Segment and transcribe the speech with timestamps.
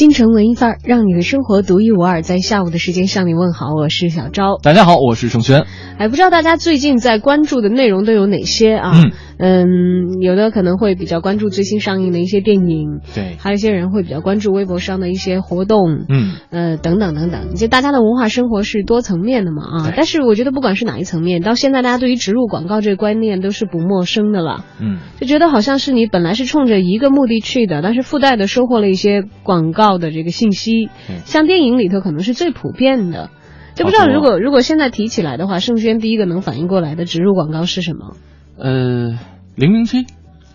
[0.00, 2.20] 今京城文艺范儿，让你的生活独一无二。
[2.20, 4.58] 在下午的时间向你问好，我是小昭。
[4.60, 5.66] 大家好，我是盛轩。
[5.98, 8.90] 哎，不知道大家最近在关注的内容都有哪些啊？
[8.92, 17.54] 嗯嗯，有的可能会比较关注最新上映的一些电影，对，还有一些人会比较关注微博上的一些活动，嗯，呃，等等等等。
[17.54, 19.92] 就大家的文化生活是多层面的嘛啊。
[19.96, 24.64] 但是我觉得不管是哪一层面，到现在大家对于植入广告这个观念都是不陌生的了。
[24.80, 30.88] 嗯，就觉得好像是你本来是冲着一个目的去的，但是附带的收获了一些广告的这个信息。
[31.24, 33.30] 像电影里头可能是最普遍的。
[33.74, 38.16] 就不知道如果如果现在提起来的话，盛轩第一个能反应过来的植入广告是什么？
[38.58, 39.18] 呃，
[39.54, 40.04] 零零七，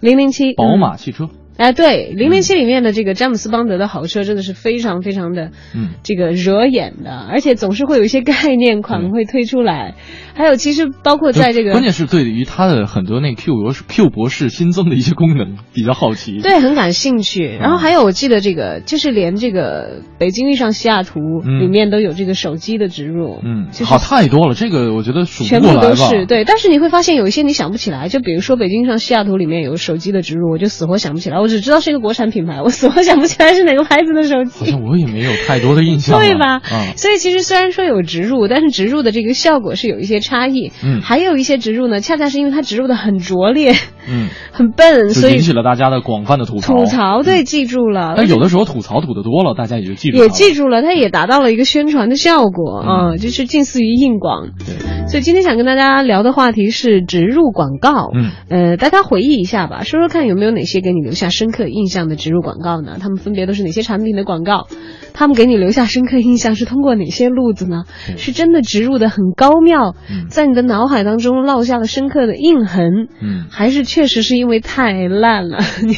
[0.01, 9.95] 零零七，宝马汽车，哎，对，零零七里面的这个詹姆斯邦德的豪车真的是非常非常的，嗯，这个惹眼的，而且总是会有一些概念款嗯会推出来，
[10.33, 16.39] 还有其实包括在这个关键是对于它的很多那 Q 博士 Q 博士新增的一些功能比较好奇。
[16.39, 17.45] 对，很感兴趣。
[17.45, 25.89] 然后还有，我记得这个就是连这个北京遇上西雅图嗯里面都有这个手机的植入，嗯，就是好太多了，这个我觉得数全不过来吧。
[25.89, 26.43] 部都是对。
[26.43, 34.65] 但是你会发现有一些你想不起来，就比如说北京遇上西雅图里面有手机的植入，我就死活想不起来，我只知道是一个国产品牌， 我死活想不起来是哪个牌子的手机好。
[34.65, 36.57] 像我也没有太多的印象了，对吧？
[36.71, 40.71] 嗯所以其实虽然说有植入，但是植入的这个效果是有一些差异。
[40.83, 43.73] 嗯还有一些植入呢，恰恰是因为它植入的很拙劣、
[44.09, 46.73] 嗯，很笨，所以引起了大家的广泛的吐槽。
[46.73, 48.15] 吐槽对记住了。
[48.17, 54.47] 但有的时候吐槽吐的多了，大家也就记住了也记住了，它也达到了一个宣传的效果嗯啊、就是近似于硬广。
[54.57, 58.09] 对，所以今天想跟大家聊的话题是植入广告。
[58.15, 62.97] 嗯，呃，大家回忆一下吧，说说看有没有哪些给你留下深刻印象的植入广告呢？
[63.01, 64.67] 他们分别都是哪些产品的广告？
[65.15, 67.85] 他们给你留下深刻印象是通过哪些路子呢？
[68.05, 75.95] 对是真的植入的很高妙，嗯在你的脑海当中烙下了深刻的印痕，嗯还是确实是因为太烂了， 你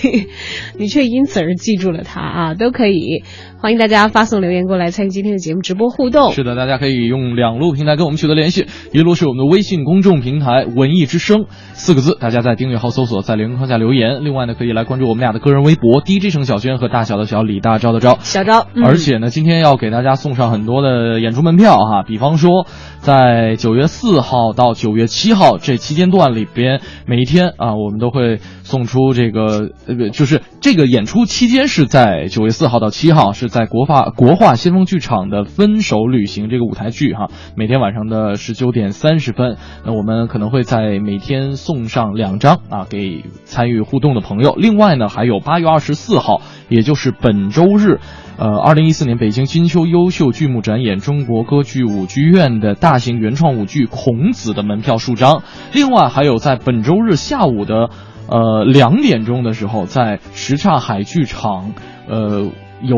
[0.78, 2.54] 你却因此而记住了它啊？
[2.54, 3.24] 都可以，
[3.60, 6.32] 欢迎大家发送留言过来参与今天的节目直播互动。
[6.32, 14.24] 是的，大家可以用两路平台跟我们取得联系，一路是我们的微信公众平台“文艺之声”四个字，大家在订阅号搜索，在留言框下留言。
[14.24, 18.18] 另外呢，可以来关注我们俩的个人微博 “DJ 程小轩”和“大小的小李大钊的钊”。
[18.22, 22.68] 小招，嗯、而且呢，今天要给大家送上很多的演出门票哈，比方说，
[23.00, 44.56] 在九月四号到九月七号这期间段里边，每一天啊，我们都会送出这个呃，就是这个演出期间是在九月四号到七号，是在国画国画先锋剧场的《分手旅行》这个舞台剧哈，每天晚上的十九点三十分，那我们可能会在每天送上两张啊，给参与互动的朋友。
[44.58, 48.00] 另外呢，还有八月二十四号，也就是本周日。
[48.38, 55.42] 呃，二零一四年北京金秋优秀剧目展演中国歌剧舞剧院的大型原创舞剧《孔子》的门票数张。
[55.74, 57.90] 另外，还有在本周日下午的
[58.28, 61.74] 呃两点钟的时候，在什刹海剧场，
[62.08, 62.98] 呃由。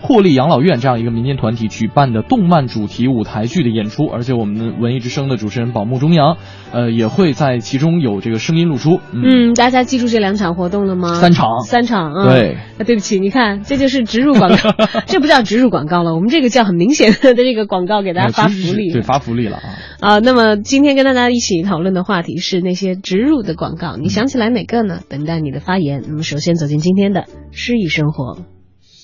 [0.00, 6.36] 霍利养老院这样一个民间团体举办的动漫主题舞台剧的演出，而且我们文艺之声的主持人宝木中阳，
[6.72, 9.00] 呃，也会在其中有这个声音露出。
[9.12, 11.14] 嗯，大家记住这两场活动了吗？
[11.14, 12.24] 三场，三场啊。
[12.32, 14.74] 对啊，对不起，你看，这就是植入广告，
[15.06, 18.88] 这不叫植入广告了，我们这个叫很明显的这个广告给大家 发福利。
[18.88, 19.62] 是对，发福利了啊。
[20.00, 25.00] 啊，那么今天跟大家一起讨论的话题是那些植入的广告，你想起来哪个呢？
[25.08, 26.02] 等待你的发言。
[26.06, 28.38] 那么首先走进今天的诗意生活。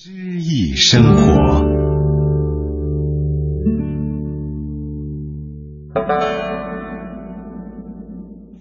[0.06, 1.64] 诗意生活。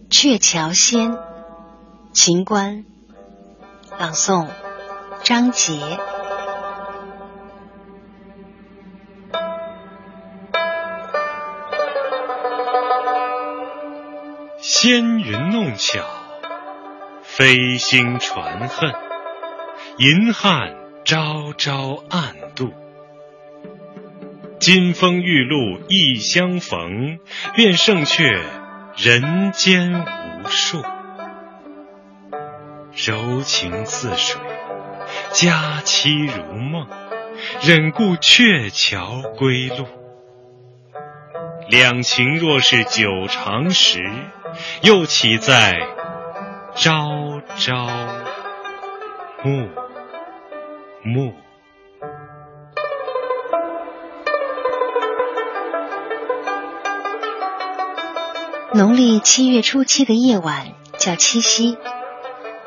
[0.10, 1.18] 鹊桥仙，
[2.14, 2.86] 秦观，
[4.00, 4.48] 朗诵
[5.24, 5.74] 张杰。
[14.62, 16.06] 仙云弄巧，
[17.22, 18.94] 飞星传恨，
[19.98, 22.72] 银汉朝朝暗度。
[24.60, 27.20] 金风玉露一相逢，
[27.56, 28.24] 便胜却
[28.96, 30.82] 人间无数。
[32.96, 34.40] 柔情似水，
[35.32, 36.88] 佳期如梦，
[37.62, 39.86] 忍顾鹊桥归路。
[41.68, 44.10] 两情若是久长时，
[44.82, 45.82] 又岂在
[46.76, 47.88] 朝朝
[49.44, 49.68] 暮
[51.06, 51.34] 木。
[58.74, 61.78] 农历七月初七的夜晚叫七夕，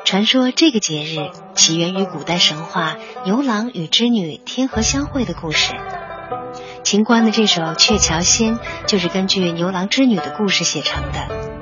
[0.05, 2.95] 传说这个节日起源于古代神话
[3.25, 5.73] 牛郎与织女天河相会的故事。
[6.83, 8.55] 秦观的这首《鹊桥仙》
[8.85, 11.56] 就是根据牛郎织女的故事写成的。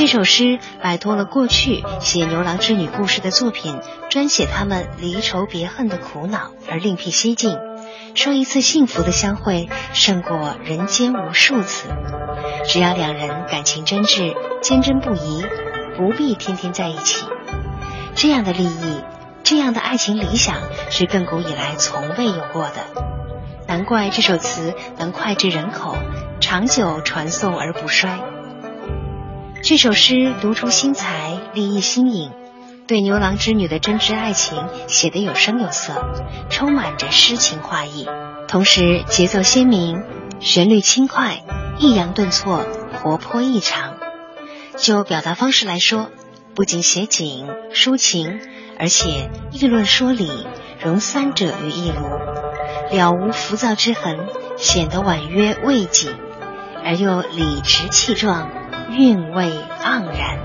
[0.00, 7.58] 这首诗摆脱了过去写牛郎织女故事的作品专写他们离愁别恨的苦恼，而另辟蹊径，
[8.14, 11.90] 说一次幸福的相会胜过人间无数次。
[12.64, 15.44] 只要两人感情真挚、坚贞不移，
[15.98, 17.26] 不必天天在一起。
[18.14, 19.04] 这样的利益，
[19.42, 20.56] 这样的爱情理想，
[20.88, 23.04] 是亘古以来从未有过的。
[23.68, 25.94] 难怪这首词能脍炙人口，
[26.40, 28.18] 长久传颂而不衰。
[29.62, 32.32] 这首诗独出心裁，立意新颖，
[32.86, 35.94] 对牛郎织女的真挚爱情写得有声有色，
[36.48, 38.06] 充满着诗情画意，
[38.48, 40.02] 同时节奏鲜明，
[40.40, 41.42] 旋律轻快。
[41.78, 42.66] 抑扬顿挫，
[43.02, 43.96] 活泼异常。
[44.76, 46.10] 就表达方式来说，
[46.54, 48.40] 不仅写景抒情，
[48.78, 50.46] 而且议论说理，
[50.82, 52.02] 融三者于一炉，
[52.90, 54.26] 了无浮躁之痕，
[54.56, 56.08] 显得婉约慰藉，
[56.84, 58.50] 而又理直气壮，
[58.90, 59.44] 韵味
[59.82, 60.38] 盎然。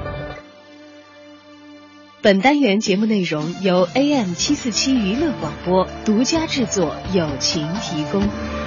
[2.21, 8.64] 本单元节目内容由 AM 七四七娱乐广播独家制作，友情提供。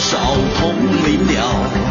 [0.00, 0.18] 少
[0.56, 0.74] 同
[1.04, 1.83] 林鸟。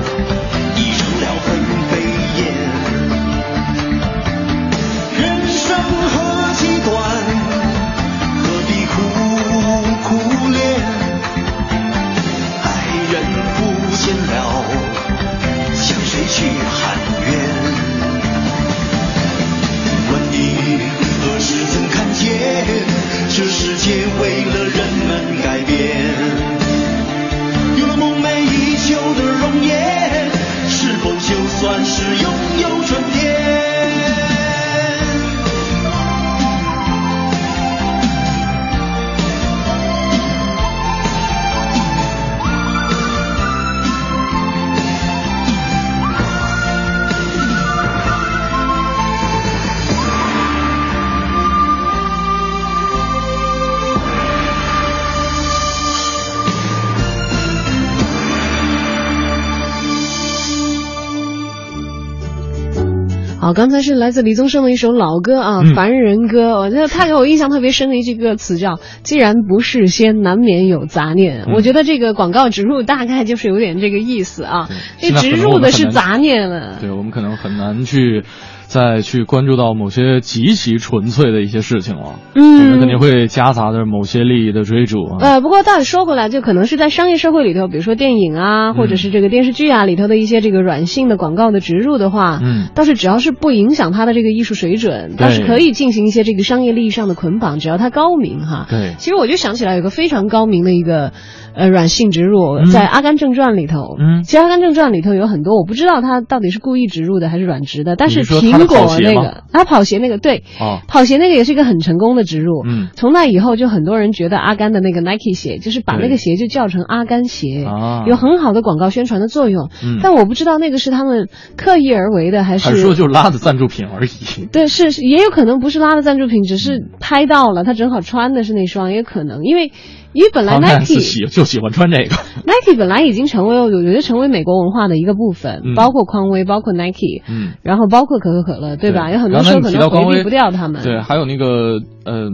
[63.54, 66.54] 好，刚才是来自李宗盛的一首老歌啊，嗯凡人歌》。
[66.58, 71.44] 我觉得他给我印象特别深的一句歌词叫“既然不是仙，难免有杂念”。
[71.48, 74.70] 嗯我觉得这个广告植入大概就是有点这个意思啊。
[74.98, 76.80] 这植入的是杂念了。
[76.82, 78.24] 对我们可能很难去
[78.66, 82.20] 再去关注到某些极其纯粹的一些事情了。
[82.36, 82.54] 嗯。
[82.64, 85.18] 我们肯定会夹杂着某些利益的追逐啊。
[85.20, 92.70] 呃，不过倒也说回来，就可能是在商业社会里头，比如说电影啊，或者是这个电视剧啊里头的一些这个软性的广告的植入的话，嗯。
[92.74, 98.66] 倒是只要是不影响它的这个艺术水准，倒是可以进行一些这个商业利益上的捆绑，只要它高明哈。
[98.70, 98.96] 对。
[98.98, 101.12] 其实我就想起来有个非常高明的一个
[101.54, 102.66] 呃软性植入，嗯。
[102.68, 104.24] 在《阿甘正传》里头，嗯。
[104.24, 108.24] 其实《阿甘正传》里头有很多，我不知道它到底是故意植入的还是软植的，但是
[108.58, 110.80] 苹果那个，他跑鞋那个对，哦。
[110.88, 112.90] 跑鞋那个也是一个很成功的植入，嗯。
[112.96, 120.00] 从那以后就很多人觉得阿甘的那个 Nike 鞋，就是把那个鞋就叫成阿甘鞋，啊有很好的广告宣传的作用，嗯。
[120.02, 124.10] 但我不知道那个是他们刻意而为的还是还说就是拉的赞助品而已。
[124.52, 126.58] 对，是是也有可能不是拉的赞助品，只嗯。
[126.58, 129.72] 是拍到了，他正好穿的是那双，也有可能，因为
[130.14, 132.16] 因为本来 Nike 喜就喜欢穿这个。
[132.46, 139.08] Nike 本来已经成为我觉得成为美国文化的一个部分，嗯包括匡威，包括 Nike，嗯，然后包括可口可乐，对吧？
[139.08, 140.84] 对有很多时候可能回避不掉他们。
[140.84, 142.30] 对，还有那个呃，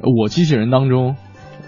[0.00, 1.16] 我机器人当中，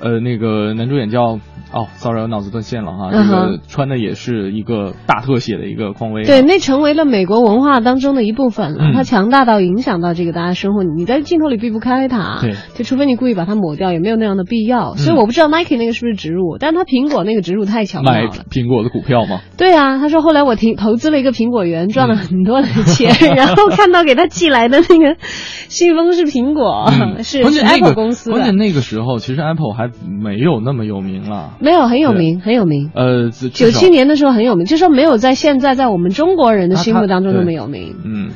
[0.01, 1.41] 呃，那个男主演叫
[1.73, 3.11] 哦，sorry，我脑子断线了哈。
[3.11, 6.27] 这嗯个穿的也是一个大特写的一个匡威啊。
[6.27, 8.85] 对，那成为了美国文化当中的一部分了。
[8.91, 12.39] 嗯它强大到影响到这个大家生活，你在镜头里避不开它。
[12.41, 14.93] 对，就除非你故意把它抹掉，也没有那样的必要。
[14.93, 18.31] 嗯所以我不知道 Nike 那个是不是植入，但是它苹果那个植入太巧妙买了。
[18.51, 19.41] 苹果的股票吗。
[19.59, 31.56] 对啊，他说后来我投投资了一个苹果园，赚了很多的钱， 然后看到给他寄来的那个信封是苹果，嗯是 Apple 公司的，关键那个时候，其实 Apple 还没有那么有名了。
[31.59, 32.91] 没有很有名，很有名。
[32.95, 37.97] 呃，九七年的时候很有名，就说没有在现在在我们中国人的心目当中那么有名。
[38.05, 38.31] 嗯，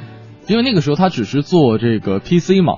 [0.48, 2.74] 因为那个时候他只是做这个 PC 嘛。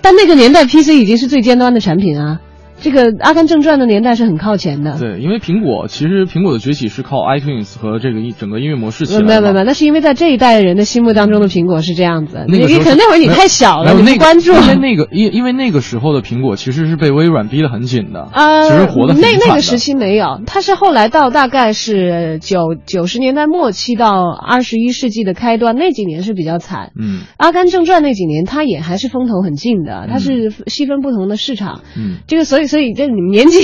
[0.00, 2.40] 但那个年代 PC 已经是最尖端的产品啊，
[2.80, 4.98] 这个《阿甘正传》的年代是很靠前的。
[4.98, 9.26] 对，因为苹果其实苹果的崛起是靠 iTunes 和这个一整个音乐模式起来的。
[9.26, 12.44] 没有没有没有，那是因为在这一代人的心目当中的苹果是这样子。
[12.48, 14.52] 那个时候你可能那会儿你太小了，那你不关注。
[14.52, 26.92] 因为那个因因为那个时候的苹果其实是被微软逼得很紧的，呃，其实活得很那那个时期没有，它是后来到大概是九九十年代末期到二十一世纪的开端那几年是比较惨。
[26.96, 31.80] 嗯阿甘正传那几年，它也还是风头很劲的，它是细分不同的市场。
[31.96, 32.18] 嗯。
[32.26, 33.62] 这个所以所以这你们年纪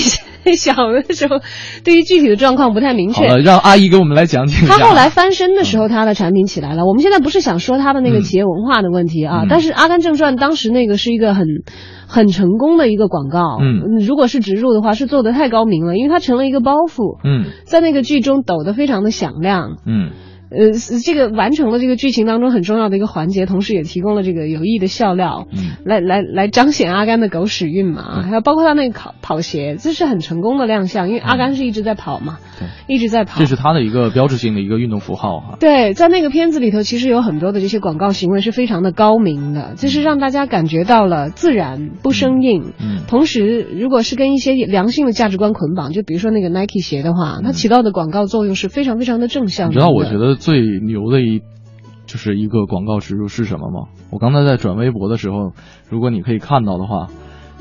[0.56, 1.40] 小的时候，
[1.84, 3.28] 对于具体的状况不太明确。
[3.28, 4.66] 好了，让阿姨给我们来讲解。
[4.66, 6.84] 他后来翻身的时候，他的产品起来了。
[6.84, 11.46] 我们现在不是想说他的那个企业文化的问题啊，嗯但是《阿甘正传》当时那个是一个很
[12.06, 13.58] 很成功的一个广告。
[13.60, 19.78] 嗯，如果是植入的话，是做的太高明了，因为它成了一个包袱，嗯在那个剧中抖得非常的响亮。
[19.86, 20.10] 嗯
[20.50, 20.72] 呃，
[21.04, 35.56] 这个完成了这个剧情当中很重要的一个环节，同时也提供了这个有益的笑料，嗯来来来彰显阿甘的狗屎运嘛，还有包括他那个跑跑鞋，这是很成功的亮相，因为阿甘是一直在跑嘛，对，一直在跑，这是他的一个标志性的一个运动符号哈。
[35.58, 42.72] 对，在那个片子里头，其实有很多的这些广告行为是非常的高明的，就是让大家感觉到了自然不生硬。
[42.80, 49.74] 嗯同时，如果是跟一些良性的价值观捆绑，就比如说那个 Nike 鞋的话，它起到的广告作用是非常非常的正向的。
[49.74, 51.40] 你知道我觉得最牛的一
[52.06, 53.88] 就是一个广告植入是什么吗？
[54.10, 55.52] 我刚才在转微博的时候，
[55.90, 57.08] 如果你可以看到的话，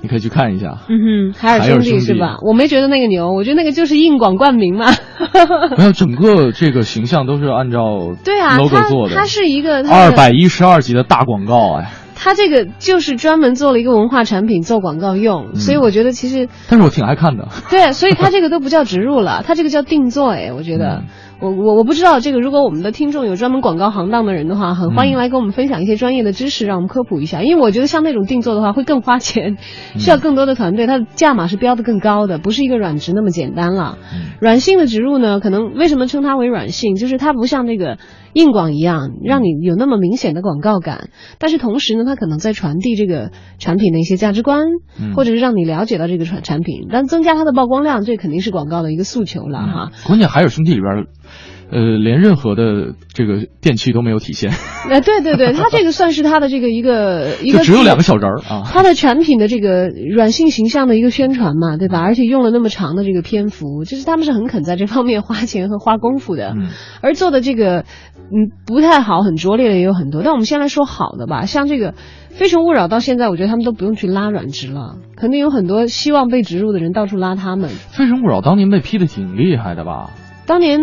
[0.01, 0.79] 你可以去看一下。
[0.89, 2.37] 嗯哼，海尔兄弟是吧？
[2.45, 4.87] 我没觉得那个牛，我觉得那个就是硬广冠名嘛。
[5.77, 9.15] 没有，整个这个形象都是按照对啊，logo 它做的。
[9.15, 17.47] 它是一个二百一十二集的大广告哎，它这个就是专门做了一个文化产品做广告用，嗯所以我觉得其实但是我挺爱看的。
[17.69, 20.31] 对，所以它这个都不叫植入了，它这个叫定做。
[20.31, 20.97] 哎，我觉得。
[20.97, 21.03] 嗯
[21.43, 27.43] 我我我不知道这个，如果我们的听众有专门广告行当的人的话，很欢迎来跟我们分享一些专业的知识，让我们科普一下。
[27.43, 29.57] 因为我觉得像那种定做的话，会更花钱，
[30.00, 33.97] 需要更多的团队，它的价码是标的更高的，不是一个软植那么简单了。
[34.39, 37.97] 软性的植入呢，可能为什么称它为软性，就是它不像那个
[38.33, 41.09] 硬广一样，让你有那么明显的广告感，
[41.39, 44.65] 但是同时呢，它可能在传递这个产品的一些价值观，
[44.99, 49.91] 嗯或者是让你了解到这个产产品，但增加它的曝光量，这肯定是广告的一个诉求了哈。
[50.05, 51.05] 关键还有兄弟里边，
[51.73, 54.51] 呃，连任何的这个电器都没有体现，
[54.91, 58.63] 呃，对对对，它这个算是它的这个一个 一个就只有两个小人儿啊。
[58.65, 61.99] 它的产品的这个软性形象的一个宣传嘛，对吧？
[62.01, 66.53] 而且用了那么长的这个篇幅，就是他们是很肯在这方面花钱和花功夫的。
[66.55, 66.69] 嗯
[67.01, 70.21] 而做的这个，嗯，不太好、很拙劣的也有很多。
[70.23, 71.91] 但我们先来说好的吧，像这个
[72.29, 77.69] 《非诚勿扰》到现在，我觉得他们都不用去拉软植了，肯定有很多希望被植入的人到处拉他们。
[77.73, 80.11] 《非诚勿扰》当年被批的挺厉害的吧？
[80.45, 80.79] 当年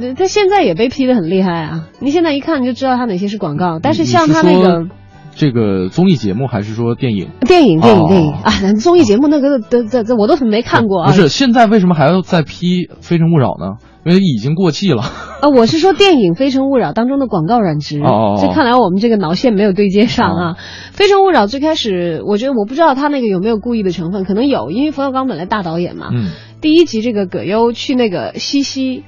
[0.00, 1.88] 呃他现在也被批的很厉害啊！
[2.00, 4.86] 你现在一看你就知道他哪些是广告，但是像他那个
[5.34, 7.28] 这个综艺节目还是说电影？
[7.40, 11.10] 电影、电影、哦电影啊，那综艺节目那个的这这我都没看过啊。
[11.10, 13.78] 不是，现在为什么还要再批《非诚勿扰》呢？
[14.04, 15.00] 因为已经过气了。
[15.00, 20.56] 啊，我是说电影《非诚勿扰》当中的广告软植，哦哦哦这看来我们这个脑线没有对接上啊。
[20.92, 26.10] 非诚勿扰》最开始，我觉得我不知道他那个有没有故意的成分，可能有，因为冯小刚本来大导演嘛。
[26.12, 26.30] 嗯
[26.64, 29.04] 第一集这个葛优去那个西溪，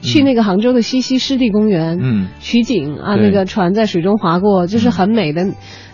[0.00, 5.44] 去那个杭州的西溪湿地公园，嗯取景啊，那个船在水中划过，就是很美的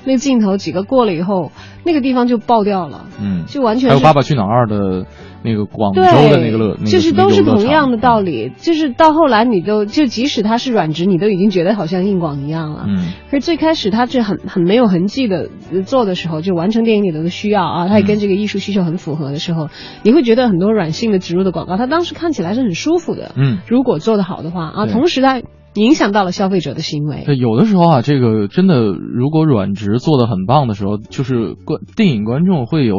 [0.04, 1.52] 那个镜头，几个过了以后，
[1.86, 3.06] 那个地方就爆掉了。
[3.18, 5.06] 嗯，就完全还有《爸爸去哪儿二》的
[5.42, 12.84] 那个广州，的那个乐，那个就是都是同样的道理，就是到后来你都就即使它是软植，你都已经觉得好像硬广一样了。
[12.86, 12.98] 嗯
[13.30, 19.68] 可是最开始它是很很没有痕迹的呃做的时候，就完成电影里头的需要啊，它也跟这个艺术需求很符合的时候，
[20.02, 23.32] 你会觉得很多软性的植入的广告，它当时看起来是很舒服的。
[23.36, 23.58] 嗯。
[23.68, 25.40] 如果做得好的话啊，同时它
[25.74, 27.22] 影响到了消费者的行为。
[27.24, 32.96] 对，有的时候啊，这个真的，如果软植做的很棒的时候，就是观电影观众会有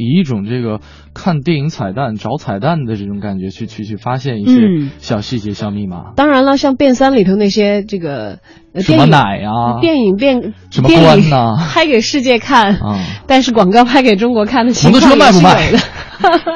[0.00, 0.80] 以一种这个
[1.12, 6.12] 看电影彩蛋、找彩蛋的这种感觉去去去发现一些嗯小细节、小密码。
[6.16, 8.38] 当然了，像变三里头那些这个
[8.72, 15.80] 呃什么奶啊电影变什么电影关呐拍给世界看，啊但是广告拍给中国看的情摩托况也是车卖不卖。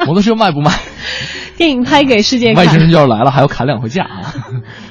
[0.05, 0.71] 摩托车卖不卖？
[1.57, 4.33] 电影拍给世界外星人就，要来了，还要砍两回价啊！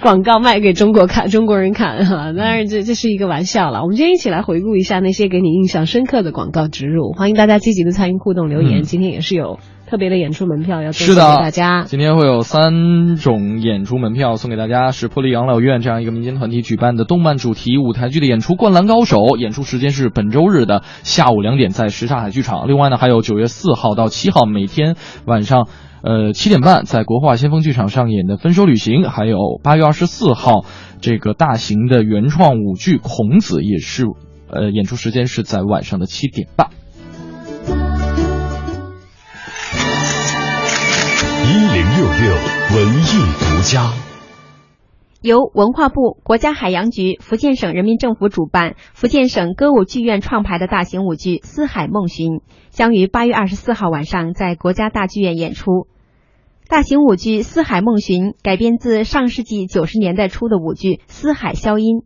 [0.01, 2.33] 广告卖给中国看，中国人看哈。
[2.33, 3.83] 当然这这是一个玩笑了。
[3.83, 8.81] 我们今天一起来回顾一下那些给你印象深刻的广告植入，欢迎大家积极的参与互动留言。
[8.81, 11.85] 嗯今天也是有特别的演出门票要给大家。
[11.87, 22.67] 今天会有三种演出门票送给大家，是破例养老院这样一个民间团体举办的动漫主题舞台剧的演出《灌篮高手》，演出时间是本周日的下午两点，在什刹海剧场。
[22.69, 25.69] 另外呢，还有九月四号到七号每天晚上。
[26.07, 30.67] 呃，七点半在国画先锋剧场上演的《分手旅行》，还有八月二十四号
[31.01, 34.05] 这个大型的原创舞剧《孔子》，也是
[34.51, 36.69] 呃演出时间是在晚上的七点半。
[41.47, 42.35] 一零六六
[42.77, 43.07] 文艺
[43.41, 43.91] 独家。
[45.23, 52.33] 由文化部、国家海洋局、福建省人民政府主办，福建省歌舞剧院创排的大型舞剧《四海梦寻》
[52.69, 55.87] 将于八月二十四号晚上在国家大剧院演出。
[56.67, 61.99] 大型舞剧《四海梦寻》改编自上世纪九十年代初的舞剧《四海消音》，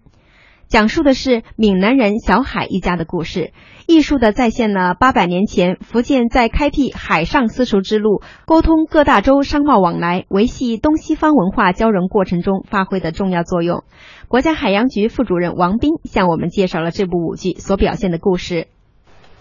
[0.66, 3.52] 讲述的是闽南人小海一家的故事，
[3.86, 13.84] 艺术的再现了八百年前福建在开辟海上丝绸之路、沟通各大洲商贸往来、维系东西方文化交融过程中发挥的重要作用。
[14.26, 18.66] 国家海洋局副主任王斌向我们介绍了这部舞剧所表现的故事。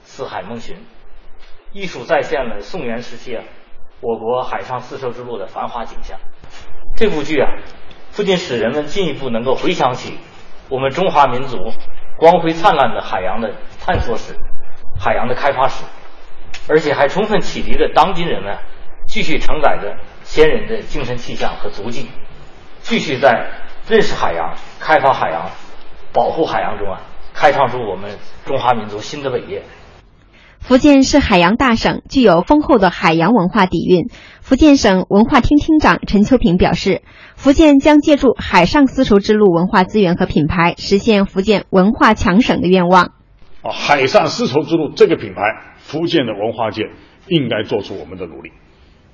[0.04, 0.76] 四海梦寻，
[1.74, 3.44] 艺术再现了宋元时期啊，
[4.02, 6.20] 我国海上丝绸之路的繁华景象。
[6.96, 7.50] 这部剧啊，
[8.16, 10.18] 不仅使人们进一步能够回想起
[10.70, 11.58] 我们中华民族
[12.18, 14.36] 光辉灿烂的海洋的探索史、
[15.00, 15.84] 海洋的开发史，
[16.68, 18.58] 而且还充分启迪了当今人们
[19.08, 22.10] 继续承载着先人的精神气象和足迹，
[22.82, 23.48] 继续在
[23.88, 25.50] 认识海洋、开发海洋、
[26.12, 27.02] 保护海洋中啊，
[27.34, 29.64] 开创出我们中华民族新的伟业。
[30.60, 34.10] 福建是海洋大省，具有丰厚的海洋文化底蕴。
[34.41, 37.04] 福建省文化厅厅长陈秋平表示，
[37.36, 43.13] 福建将借助海上丝绸之路文化资源和品牌，实现福建文化强省的愿望。
[43.62, 45.41] 啊，海上丝绸之路这个品牌，
[45.78, 46.84] 福建的文化界
[47.28, 48.52] 应该做出我们的努力。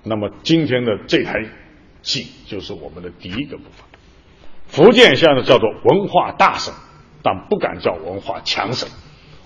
[0.03, 1.45] 那么今天的这台
[2.01, 3.85] 戏就是我们的第一个部分。
[4.65, 6.73] 福建现在叫做文化大省，
[7.21, 8.89] 但不敢叫文化强省。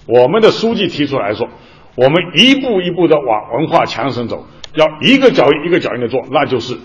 [0.08, 1.50] 我们的书记提出来说，
[1.98, 6.78] 我们一步一步的往文化强省走，要一个脚印一个脚印的做，那就是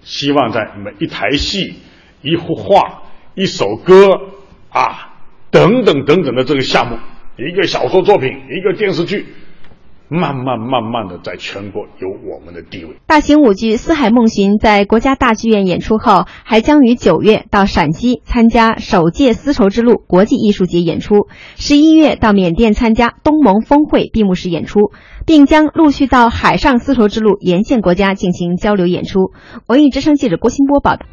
[0.00, 1.74] 希望在每一台戏、
[2.22, 3.02] 一幅画、
[3.34, 4.18] 一首歌
[4.70, 5.16] 啊
[5.50, 6.96] 等等等等的这个项目，
[7.36, 9.26] 一个小说作品，一个电视剧，
[10.08, 12.96] 慢慢慢慢的在全国有我们的地位。
[13.06, 24.92] 大型舞剧《四海梦寻》在国家大剧院演出后，还将于九月到陕西参加首届丝绸之路国际艺术节演出，十一月到缅甸参加东盟峰会闭幕式演出，
[25.26, 29.32] 并将陆续到海上丝绸之路沿线国家进行交流演出。
[29.66, 31.06] 文艺之声记者郭新波报道。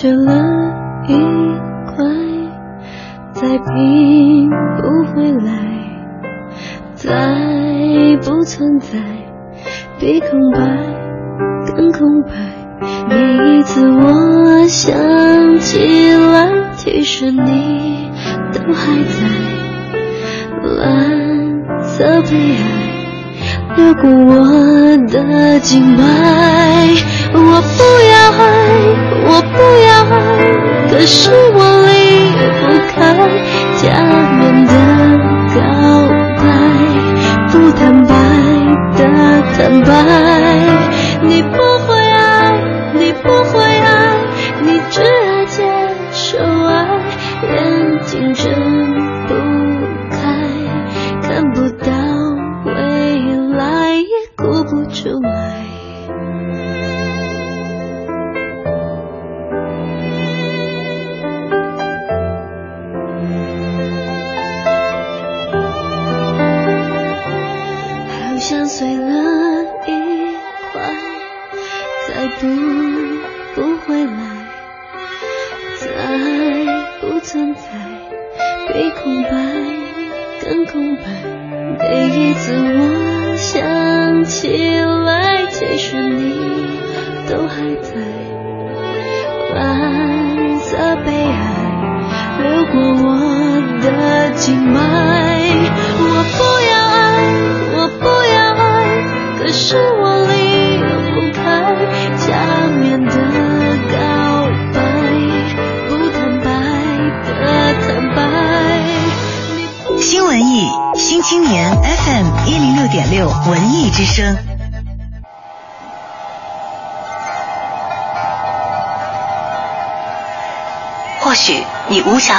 [0.00, 0.32] 缺了
[1.08, 1.12] 一
[1.86, 2.04] 块，
[3.32, 4.82] 再拼不
[5.12, 5.50] 回来，
[6.94, 7.10] 再
[8.22, 8.96] 不存在，
[9.98, 10.60] 比空白
[11.66, 12.30] 更空白。
[13.08, 18.08] 每一次我想起来，其实你
[18.52, 19.16] 都还在。
[20.76, 22.62] 蓝色悲哀
[23.76, 26.77] 流过我的静脉，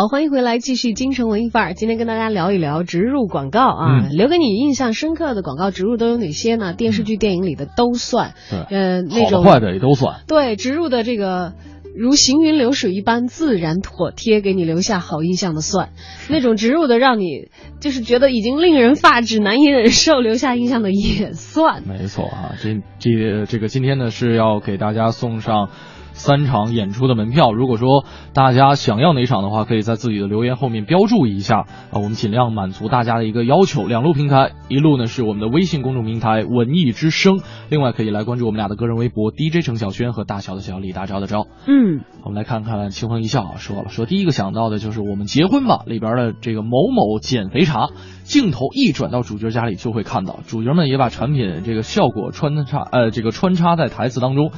[0.00, 1.74] 好，欢迎回来，继续京城文艺范儿。
[1.74, 6.72] 今天跟大家聊一聊植入广告啊，嗯留给你印象深刻的广告植入都有哪些呢？
[6.72, 10.22] 电视剧、电影里的都算，对呃，那种坏的也都算。
[10.26, 11.52] 对植入的这个。
[11.92, 15.88] 如行云流水一般自然妥帖，给你留下好印象的算，
[16.28, 17.48] 那种植入的让你
[17.80, 21.82] 就是觉得已经令人发指、难以忍受、留下印象的也算。
[21.84, 25.70] 没错啊，这这这个今天呢是要给大家送上
[26.12, 27.52] 三场演出的门票。
[27.52, 33.86] 如果说大家想要哪场的话，可以在自己的留言后面标注一下啊，我们尽量满足大家的一个要求。
[33.86, 41.46] 两路平台，一路呢是我们的微信公众平台“文艺之声”，另外可以来关注我们俩的个人微博 DJ 程晓轩和大小的小李大钊的钊。
[41.66, 47.88] 嗯，我们来看看清风一笑啊，说了说第一个想到的就是我们结婚吧里边的这个某某减肥茶，
[48.24, 54.50] 镜头一转到主角家里就会看到，主角们也把产品这个效果穿插呃这个穿插在台词当中，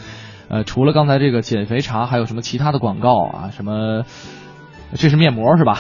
[0.53, 3.51] 呃除了刚才这个减肥茶，还有什么其他的广告啊？
[3.51, 4.05] 什么
[4.95, 5.79] 这是面膜是吧？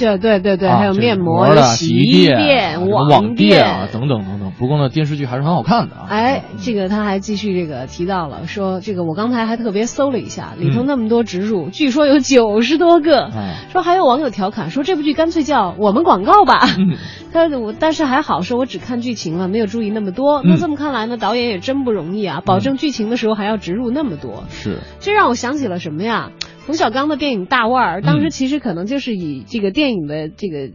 [0.00, 4.50] 这对对对，啊还有面膜、洗洗衣衣店、店、什么网店啊等等等等。
[4.58, 6.06] 不过呢，电视剧还是很好看的啊。
[6.08, 13.24] 哎，这个他还继续这个提到了，说这个我刚才还特别搜了一下，里头嗯那么多植入，据说有九十多个。
[13.24, 16.60] 啊，说还有网友调侃说这部剧干脆叫我们广告吧。
[16.80, 16.96] 嗯
[17.32, 20.42] 他我但是还好，说我只看剧情了，没有注意那么多。
[20.42, 24.44] 那嗯这么看来呢，导演也真不容易啊，保证剧情的时候还要植入那么多。
[24.48, 26.30] 是这让我想起了什么呀？
[26.66, 30.70] 冯小刚的电影《大腕儿》，当时嗯其实可能就是以这个电影的这个。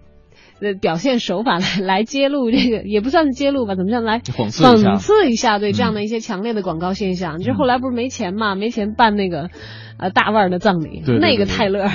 [0.61, 7.39] 呃，表现手法来来揭露这个， 也不算是揭露吧，怎么讲来讽刺一下讽刺一下对这样嗯的一些强烈的广告现象。
[7.39, 9.49] 就是后来不是没钱嘛，没钱办那个
[9.99, 11.91] 呃大腕儿的葬礼，对对对那个泰勒啊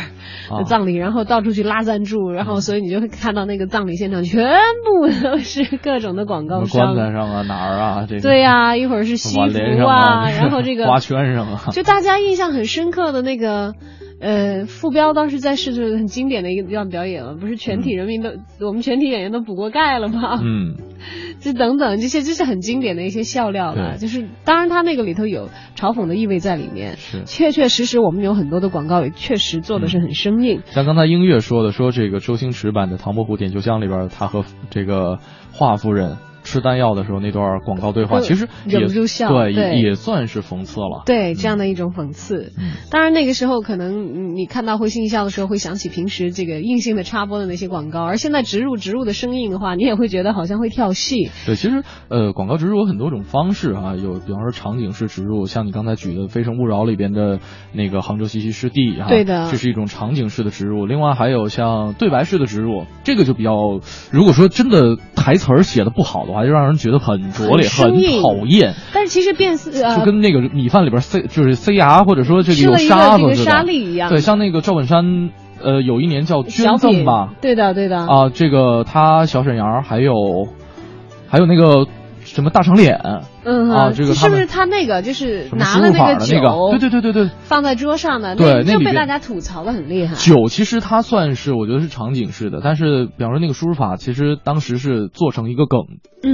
[0.59, 4.45] 的葬礼，然后到处去拉赞助，然后所以你就会看到那个葬礼现场全
[4.85, 7.13] 部都是各种的广告什么棺。
[7.13, 13.73] 材上啊哪儿啊这个对呀、一会儿是西服上啊，然后这个花圈上啊，就大家印象很深刻的那个，
[14.21, 18.31] 呃，傅彪当时在世就是很经典的一个样表演了，不是全体人民都、
[18.67, 20.39] 我们全体演员都补过钙了吗？
[20.45, 20.77] 嗯，
[21.41, 23.97] 这等等这些，这是很经典的一些笑料了。
[23.97, 30.61] 就是当然他那个里头有嘲讽的意味在里面，是确确实实我们有很多的广告也确实做的是很生硬。
[30.67, 35.19] 像刚才音乐说的，说这个周星驰版的《唐伯虎点秋香》里边，他和这个
[35.53, 36.19] 华夫人
[36.51, 41.03] 吃丹药的时候那段广告对话，嗯其实忍不住笑对，对也也算是讽刺了。
[41.07, 42.53] 对这样的一种讽刺。
[42.59, 51.31] 嗯当然那个时候可能嗯你看到会心一笑的时候，会想起平时这个硬性的插播的那些广告，而现在植入植入的生硬的话，你也会觉得好像会跳戏。
[51.47, 57.39] 对，其实呃，广告植入有很多种方式啊，有比方说场景式植入，像你刚才举的《非诚勿扰》里边的
[57.73, 60.87] 那个杭州西溪湿地啊，对的这是一种场景式的植入。
[60.87, 63.53] 另外还有像对白式的植入，这个就比较，
[64.11, 73.51] 如果说真的台词儿写的不好的话，就让人觉得很拙劣、很讨厌，但是其实变色呃就跟那个米饭里边塞就是塞牙，或者说这个有沙子似的。
[73.51, 74.09] 沙粒一样。
[74.09, 75.31] 对，像那个赵本山，
[75.63, 77.99] 呃，有一年叫捐赠吧，对的对的。
[77.99, 80.15] 啊，这个他小沈阳还有
[81.29, 81.87] 还有那个
[82.33, 83.01] 什么大长脸，
[83.45, 87.31] 嗯哼啊这个是不是他那个就是拿了那个酒，那个，对对对对对。
[87.43, 90.15] 放在桌上的，对那就被大家吐槽的很厉害。
[90.15, 95.81] 酒其实它算是我觉得是场景式的，但是比方说那个输入法，其实当时是做成一个梗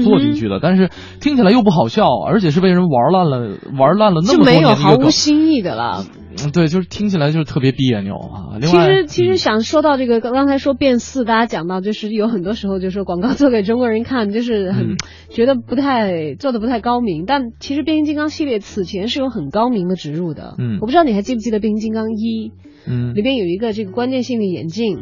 [0.04, 5.10] 做进去的，但是听起来又不好笑，而且是被人玩烂了，玩烂了那就么多没有毫无年的一个梗。
[5.10, 6.04] 新意的了。
[6.44, 8.58] 嗯对，就是听起来就是特别别扭啊。
[8.60, 14.96] 另其，实其实想说到这个，刚刚才说变四，大家讲到就是有很多时候就说广告做给中国人看，就是很、嗯
[15.30, 20.54] 觉得不太做的不太高明，但其实变形金刚系列此前是有很高明的植入的。
[20.58, 22.52] 嗯我不知道你还记不记得变形金刚一
[22.86, 24.98] 嗯里边有一个这个关键性的眼镜。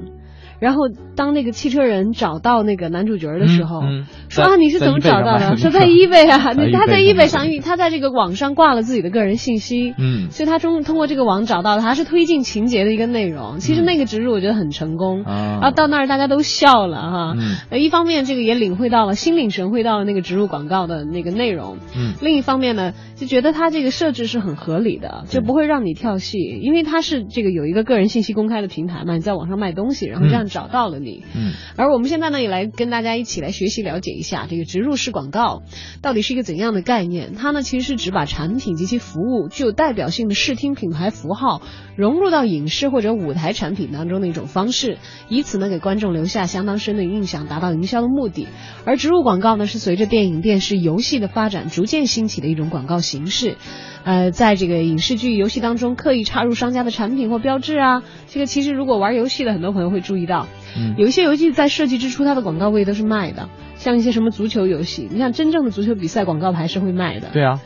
[0.64, 5.50] 然后，当那个汽车人找到那个男主角的时候，嗯嗯说啊你是怎么找到的？
[5.50, 10.30] 在说在上 eBay 啊， 在他在 eBay eBay 上上，他在这个网上挂了自己的个人信息，嗯。
[10.30, 13.58] 所以他中通过这个网找到的，他是推进情节的一个内容。
[13.58, 17.34] 其实那个植入我觉得很成功，啊然后到那儿大家都笑了哈。
[17.36, 17.56] 嗯。
[17.68, 22.14] 呃，一方面这个也领会到了心领神会到了那个植入广告的那个内容，嗯。
[22.22, 31.24] 另一方面呢，就觉得他这个设置是很合理的，就不会让你跳戏，因为他是这个有一个个人信息公开的平台嘛，你在网上卖东西，然后这样找到了你。
[31.34, 35.62] 嗯而我们现在呢，也来跟大家一起来学习了解一下这个植入式广告
[36.00, 37.34] 到底是一个怎样的概念。
[37.34, 41.60] 它呢，其实是指把产品及其服务具有代表性的视听品牌符号
[41.96, 48.46] 融入到影视或者舞台产品当中的一种方式，以此呢给观众留下相当深的印象，达到营销的目的。
[48.84, 53.56] 而植入广告呢，是随着电影、电视、游戏的发展逐渐兴起的一种广告形式。
[54.04, 60.46] 呃，在这个影视剧、游戏当中刻意插入商家的产品或标志啊，这个其实如果玩游戏的很多朋友会注意到，
[60.78, 60.94] 嗯。
[60.98, 67.60] 有一些游戏在设计之初它的广告位都是卖的，像一些什么足球游戏，你像真正的足球比赛广告牌是会卖的，对啊，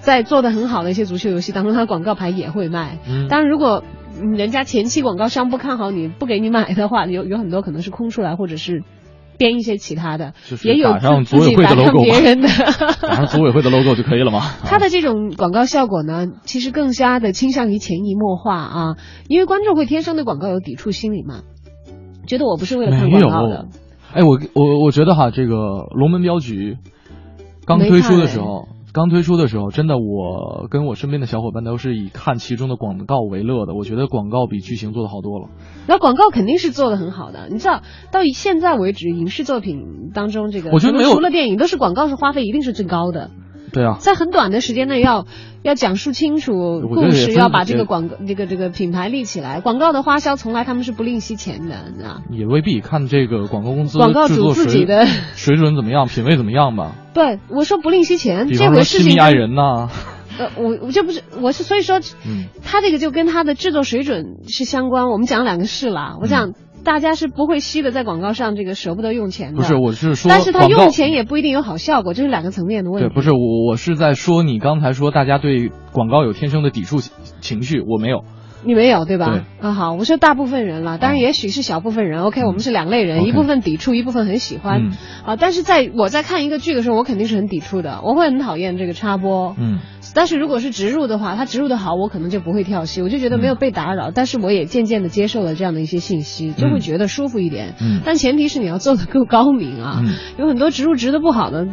[0.00, 2.98] 在做的很好的一些足球游戏当中，它的广告牌也会卖。
[3.08, 3.28] 嗯。
[3.28, 3.84] 当然，如果
[4.20, 8.82] 嗯人家前期广告商不看好你，不给你买的话，有有很多可能是空出来，或者是
[9.38, 12.48] 编一些其他的，就是也有打上自自己组委会的 logo 嘛别人的。
[13.02, 14.40] 打上组委会的 logo 就可以了嘛。
[14.64, 18.96] 它的这种广告效果呢，其实更加的倾向于潜移默化啊，
[19.28, 21.42] 因为观众会天生对广告有抵触心理嘛，
[22.26, 23.66] 觉得我不是为了看广告的。，
[24.14, 25.54] 哎，我我我觉得哈，这个
[25.90, 26.76] 龙门镖局
[27.66, 33.74] 刚推出的时候，刚推出的时候，真的我跟我身边的小伙伴都是以看其中的广告为乐的。
[33.74, 35.48] 我觉得广告比剧情做的好多了。
[35.88, 43.30] 那广告肯定是做的很好的，你知道，到现在为止，影视作品当中，这个我觉得没有除了电影，都是广告是花费一定是最高的，
[43.72, 45.26] 对啊，在很短的时间内要
[45.64, 49.60] 要讲述清楚故事，要把这个广告这个这个品牌立起来。
[49.60, 52.20] 广告的花销从来他们是不吝惜钱的，你知道。
[52.30, 56.94] 也未必看这个广告公司广告主自己的水准怎么样，品味怎么样吧。
[57.14, 59.88] 对，我说不吝惜钱，这回事情爱人呐、
[60.38, 65.08] 呃，我我这不是我是所以说，嗯他这个就跟他的制作水准是相关。
[65.08, 66.52] 我们讲两个事啦，我讲。
[66.84, 69.56] 大家是不会惜的，在广告上这个舍不得用钱的。
[69.56, 73.08] 不是，我是说，但是他用钱也不一定有好效果，这是两个层面的问题。
[73.08, 76.98] 对，不是我，我是在说你刚才说大家对广告有天生的抵触
[77.40, 78.24] 情绪，我没有。
[78.64, 79.44] 你没有对吧？
[79.60, 82.22] 对啊，好，我说大部分人了，当然也许是小部分人。
[82.22, 84.82] OK，我们是两类人，一部分抵触，一部分很喜欢。
[84.86, 84.92] 嗯
[85.24, 89.54] 啊，但是在我在看一个剧的时候，我肯定是很抵触的，我会很讨厌这个插播。
[89.58, 89.78] 嗯，
[90.14, 94.10] 但是如果是植入的话，它植入的好，我可能就不会跳戏，我就觉得没有被打扰。
[94.10, 97.74] 但是我也渐渐的接受了这样的一些信息，就会觉得舒服一点。
[97.80, 101.66] 嗯但前提是你要做的够高明啊，嗯有很多植入植的不好的，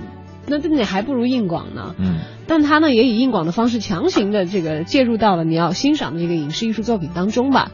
[0.48, 1.96] 那那你还不如硬广呢。
[1.98, 2.20] 嗯
[2.52, 7.72] 但他呢也以硬广的方式强行的这个介入到了你要欣赏的这个影视艺术作品当中吧。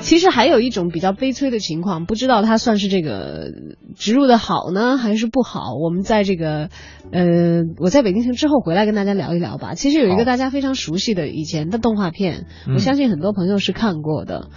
[0.00, 3.52] 其实还有一种比较悲催的情况，不知道它算是这个
[3.94, 5.72] 植入的好呢，还是不好？
[5.80, 6.68] 我们在这个
[7.12, 9.74] 呃，我在北京城之后回来跟大家聊一聊吧。
[9.74, 14.50] 其实有一个大家非常熟悉的以前的动画片，嗯我相信很多朋友是看过的。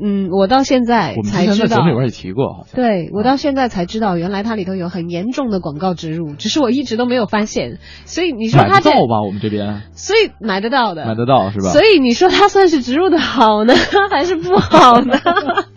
[0.00, 2.74] 嗯，我到现在我们才知道前在节目里，边也提过，好像。
[2.74, 7.78] 对我到现在才知道，原来它里头有很严重的广告植入，只是我一直都没有发现。
[8.04, 9.22] 所以你说它这，得到吧？
[9.26, 11.70] 我们这边所以买得到的，买得到是吧？
[11.70, 13.74] 所以你说它算是植入的好呢，
[14.10, 15.18] 还是不好呢？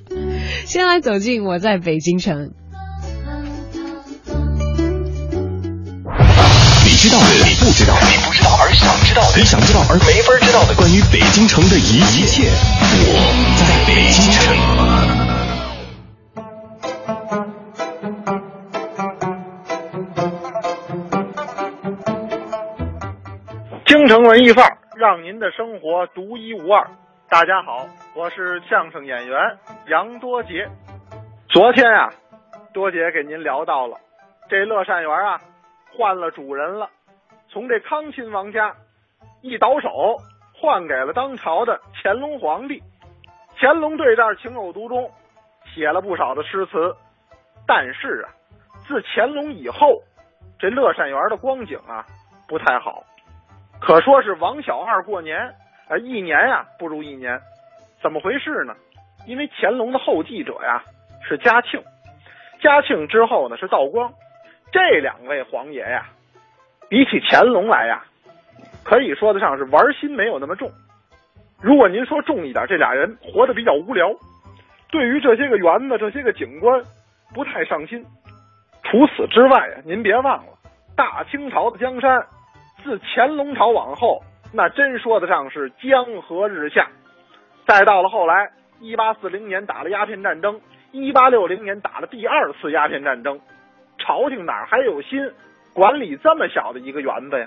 [0.65, 2.51] 先来走进我在北京城。
[7.05, 12.49] 知道的，你不知道，你不知道而想知道的，你想知道而没法知道的，关于北京城的一切，
[13.05, 13.13] 我
[13.61, 14.41] 在北京城。
[23.85, 26.89] 京城文艺范儿，让您的生活独一无二。
[27.29, 29.37] 大家好，我是相声演员
[29.89, 30.67] 杨多杰。
[31.49, 32.09] 昨天啊，
[32.73, 33.95] 多杰给您聊到了
[34.49, 35.39] 这乐善园啊，
[35.95, 36.89] 换了主人了，
[37.55, 38.75] 从这康亲王家
[39.41, 40.17] 一倒手
[40.53, 42.83] 换给了当朝的乾隆皇帝。
[43.57, 45.09] 乾隆对这儿情有独钟，
[45.73, 46.93] 写了不少的诗词。
[47.65, 48.35] 但是啊，
[48.85, 50.03] 自乾隆以后，
[50.59, 52.05] 这乐善园的光景啊
[52.45, 53.05] 不太好。
[53.79, 55.55] 可说是王小二过年，
[55.87, 57.39] 呃，一年呀不如一年，
[58.03, 58.75] 怎么回事呢？
[59.27, 60.83] 因为乾隆的后继者呀
[61.25, 61.81] 是嘉庆，
[62.59, 64.11] 嘉庆之后呢是道光，
[64.73, 66.09] 这两位皇爷呀，
[66.89, 68.03] 比起乾隆来呀，
[68.83, 70.71] 可以说得上是玩心没有那么重。
[71.61, 74.13] 如果您说重一点，这俩人活得比较无聊，
[74.91, 76.81] 对于这些个园子、这些个景观
[77.33, 78.05] 不太上心。
[78.83, 80.53] 除此之外啊，您别忘了
[80.95, 82.25] 大清朝的江山。
[82.83, 84.21] 自乾隆朝往后，
[84.53, 86.87] 那真说得上是江河日下。
[87.65, 93.39] 再到了后来，一八四零年打了鸦片战争，一八六零年打了第二次鸦片战争，
[93.97, 95.19] 朝廷哪还有心
[95.75, 97.45] 管理这么小的一个园子呀？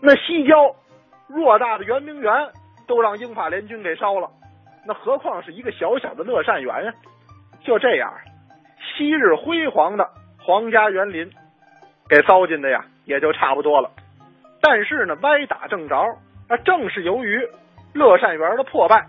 [0.00, 0.54] 那西郊
[1.28, 2.32] 偌大的圆明园
[2.86, 4.30] 都让英法联军给烧了，
[4.86, 6.92] 那何况是一个小小的乐善园呀？
[7.64, 8.14] 就这样，
[8.78, 11.28] 昔日辉煌的皇家园林，
[12.08, 13.90] 给糟践的呀，也就差不多了。
[14.60, 15.96] 但是呢，歪打正着，
[16.48, 17.44] 那正是由于
[17.92, 19.04] 乐善园的破败，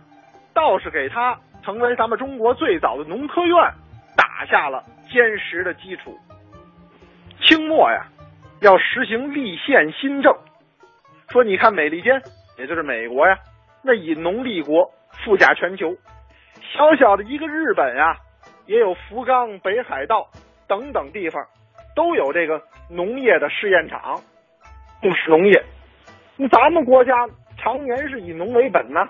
[0.56, 3.56] 倒是给他成为咱们中国最早的农科院
[4.18, 6.18] 打下了坚实的基础。
[7.42, 8.08] 清末呀，
[8.64, 10.34] 要实行立宪新政，
[11.28, 12.22] 说你看美利坚，
[12.58, 13.38] 也就是美国呀，
[13.84, 14.90] 那以农立国，
[15.26, 15.94] 富甲全球，
[16.62, 18.16] 小小的一个日本呀，
[18.66, 20.26] 也有福冈、北海道
[20.66, 21.46] 等等地方，
[21.94, 24.22] 都有这个农业的试验场。
[25.02, 25.62] 重视农业，
[26.38, 27.14] 那咱们国家
[27.58, 29.06] 常年是以农为本呢，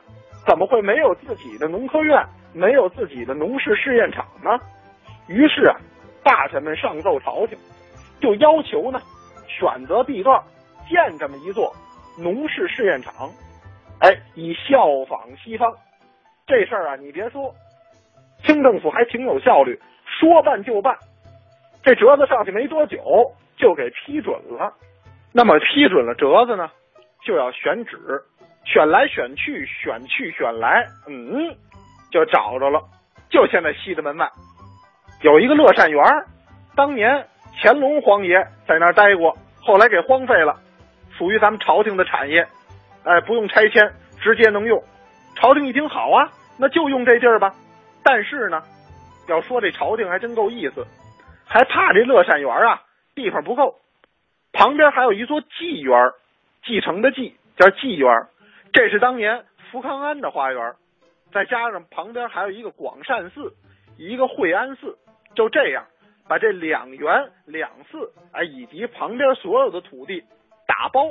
[0.47, 4.49] 怎么会没有自己的农科院，没有自己的农事试验场呢？
[5.27, 5.77] 于是啊，
[6.23, 7.55] 大臣们上奏朝廷，
[8.19, 8.99] 就要求呢，
[9.57, 10.41] 选择地段
[10.89, 11.71] 建这么一座
[12.17, 13.29] 农事试验场，
[13.99, 15.73] 哎，以效仿西方。
[16.45, 17.53] 这事儿啊，你别说，
[18.43, 20.97] 清政府还挺有效率，说办就办。
[21.83, 24.73] 这折子上去没多久，就给批准了。
[25.31, 26.69] 那么批准了折子呢，
[27.25, 27.97] 就要选址，
[28.65, 31.55] 选来选去，选去选来，嗯，
[32.11, 32.81] 就找着了，
[33.29, 34.29] 就现在西直门外
[35.21, 36.03] 有一个乐善园
[36.75, 37.25] 当年
[37.61, 38.35] 乾隆皇爷
[38.67, 40.59] 在那儿待过，后来给荒废了，
[41.17, 42.47] 属于咱们朝廷的产业，
[43.03, 44.83] 哎，不用拆迁，直接能用。
[45.35, 47.53] 朝廷一听好啊，那就用这地儿吧。
[48.03, 48.61] 但是呢，
[49.27, 50.85] 要说这朝廷还真够意思，
[51.45, 52.81] 还怕这乐善园啊
[53.15, 53.79] 地方不够。
[54.51, 56.11] 旁边还有一座继园，
[56.65, 58.09] 继承的继叫继园，
[58.73, 60.73] 这是当年福康安的花园，
[61.31, 63.53] 再加上旁边还有一个广善寺，
[63.97, 64.97] 一个惠安寺，
[65.35, 65.85] 就这样
[66.27, 70.23] 把这两园两寺啊以及旁边所有的土地
[70.67, 71.05] 打包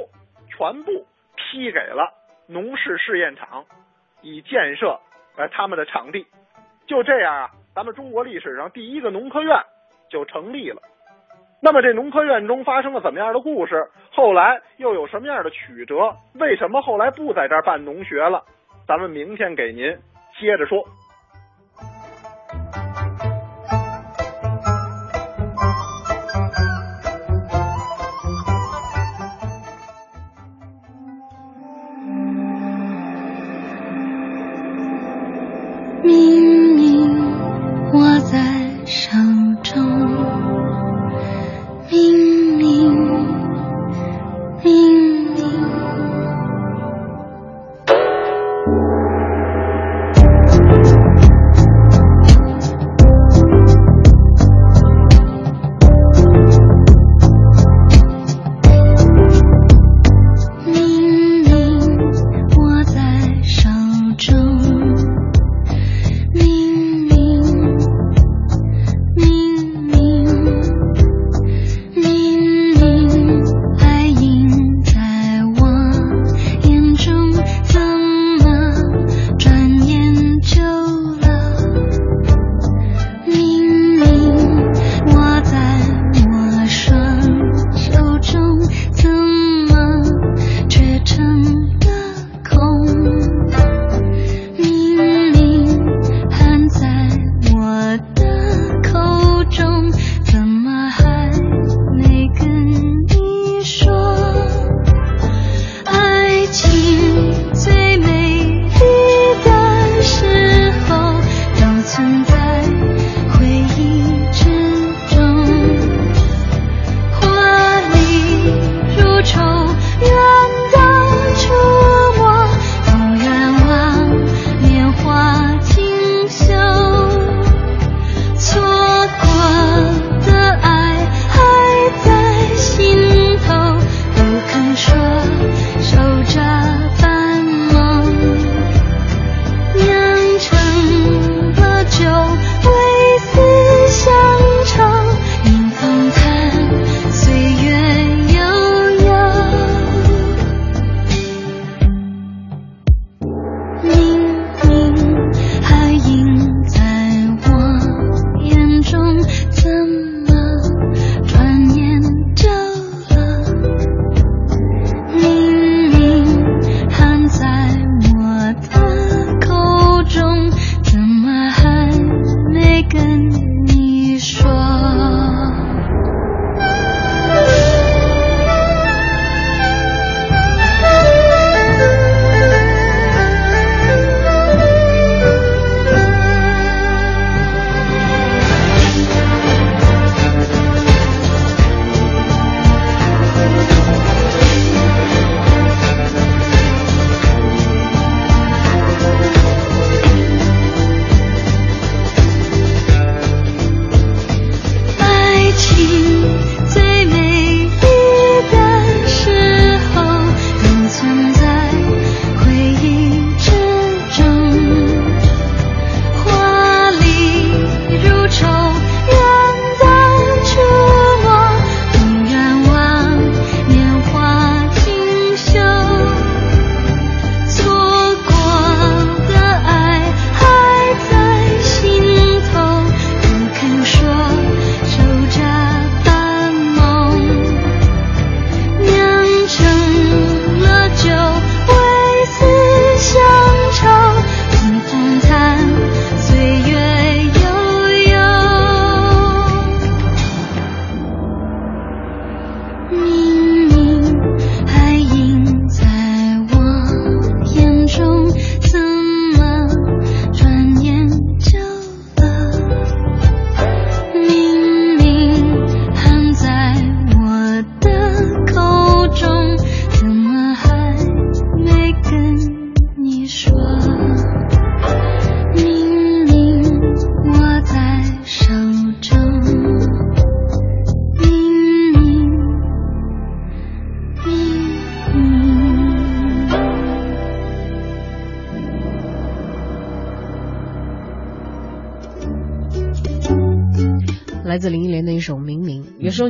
[0.48, 2.12] 全部批给了
[2.46, 3.64] 农事试验场，
[4.22, 4.98] 以建设
[5.36, 6.26] 呃他们的场地。
[6.86, 9.56] 就这样啊，咱们中国历史上第一个农科院
[10.10, 10.82] 就成立了。
[11.60, 13.88] 那么这农科院中发生了怎么样的故事？
[14.10, 16.16] 后来又有什么样的曲折？
[16.34, 18.42] 为什么后来不在这儿办农学了？
[18.86, 19.96] 咱们明天给您
[20.40, 20.84] 接着说。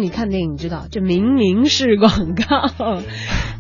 [0.03, 3.01] 你看电影，知道这明明是广告，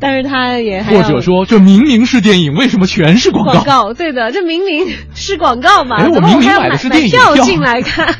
[0.00, 3.52] 但是他也还 或者说这明明是电影，为什么全是广告？
[3.52, 5.96] 广告对的，这明明是广告嘛？
[6.02, 8.14] 哎，我明明买的是电影票进来看。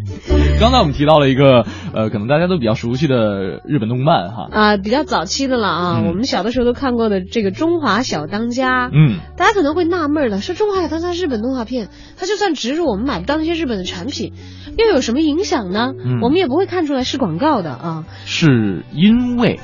[0.60, 8.88] 刚才我们提到了一个呃，可能大家都比较熟悉的日本动漫哈啊，比较早期的了啊，嗯我们小的时候都看过的这个《中华小当家》。
[8.92, 14.32] 嗯，大家可能会纳闷了，说《中华小当家》日本动画片，它就算植入我们买不到那些日本的产品，
[14.78, 15.92] 又有什么影响呢？
[16.04, 18.04] 嗯我们也不会看出来是广告的啊。
[18.24, 19.58] 是因为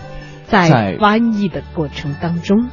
[0.47, 2.69] 在在翻译的过程当中，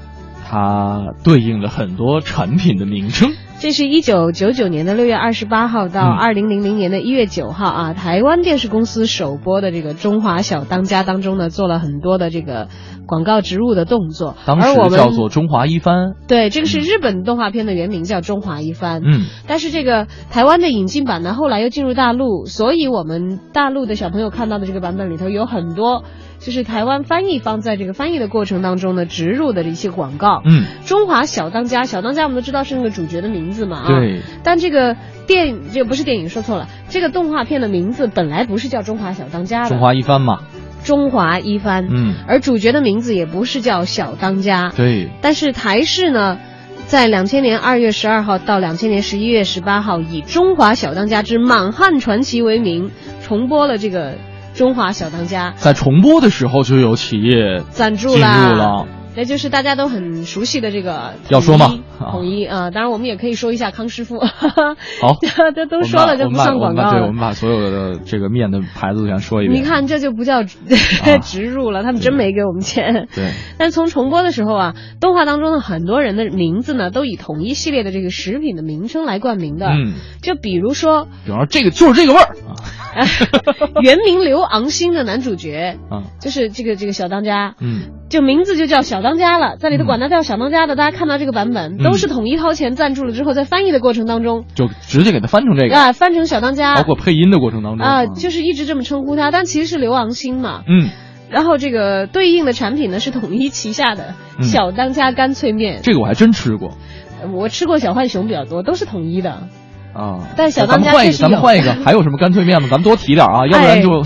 [0.45, 3.31] 它对应了很多产品的名称。
[3.63, 12.67] 这是一九九九年的六月二十八号到嗯二零零零年的一月九号啊，台湾电视公司首播的这个《中华小当家》当中呢，做了很多的这个
[13.05, 16.15] 广告植入的动作，当时叫做中华一番。
[16.27, 19.01] 对，这个是日本动画片的原名叫《中华一番》。
[19.05, 26.03] 嗯，但是这个台湾的引进版呢，后来又进入大陆，所以我们大陆的小朋友看到的这个版本里头有很多，
[26.43, 30.41] 就是台湾翻译方在这个翻译的过程当中呢植入的一些广告。
[30.43, 33.87] 嗯，中华小当家，小当家我们都知道是那个主角的名字嘛啊。
[33.87, 34.21] 对。
[34.43, 40.41] 但这个电影这不是电影，说错了，这个动画片的名字本来不是叫《中华小当家》的，中华一番嘛。
[40.83, 41.87] 中华一番。
[41.89, 42.15] 嗯。
[42.27, 44.71] 而主角的名字也不是叫小当家。
[44.75, 45.09] 对。
[45.21, 46.37] 但是台视呢？
[46.85, 52.91] 在两千年二月十二号到两千年十一月十八号，以《中华小当家之满汉传奇》为名，
[53.23, 54.11] 重播了这个
[54.53, 55.51] 《中华小当家》。
[55.55, 61.79] 在重播的时候就有企业赞助进入了，那就是大家都很熟悉的这个要说吗？
[62.11, 64.19] 统一啊、呃，当然我们也可以说一下康师傅。
[64.19, 65.17] 好，
[65.55, 69.61] 这都说了，这不算广告对，我们把所有的这个面的牌子全说一遍。
[69.61, 70.43] 你看，这就不叫
[71.23, 73.07] 植入了，他们真没给我们钱。
[73.13, 73.31] 对。
[73.57, 79.67] 但是从重播的时候啊，动画当中的很多人的名字呢，都以统一系列的这个食品的名称来冠名的。
[79.67, 79.93] 嗯。
[80.21, 82.35] 就比如说，比方说这个就是这个味儿
[82.95, 83.05] 啊。
[83.81, 95.75] 原名刘昂星的男主角，啊，就是这个这个小当家，嗯，就名字就叫小当家了，在里头管他叫小当家的，大家看到这个版本、嗯、都是统一掏钱赞助了之后，在翻译的过程当中，就直接给他翻成这个。
[95.75, 97.85] 啊，翻成小当家，包括配音的过程当中。
[97.85, 100.89] 啊，就是一直这么称呼他，但其实是刘昂星嘛，嗯，
[101.29, 106.71] 然后这个对应的产品呢是统一旗下的小当家干脆面，嗯、这个我还真吃过，
[107.33, 109.43] 我吃过小浣熊比较多，都是统一的。
[109.93, 112.67] 啊，但小当家换一个，咱们换一个，还有什么干脆面吗？
[112.67, 114.03] 咱们多提点啊，要不然就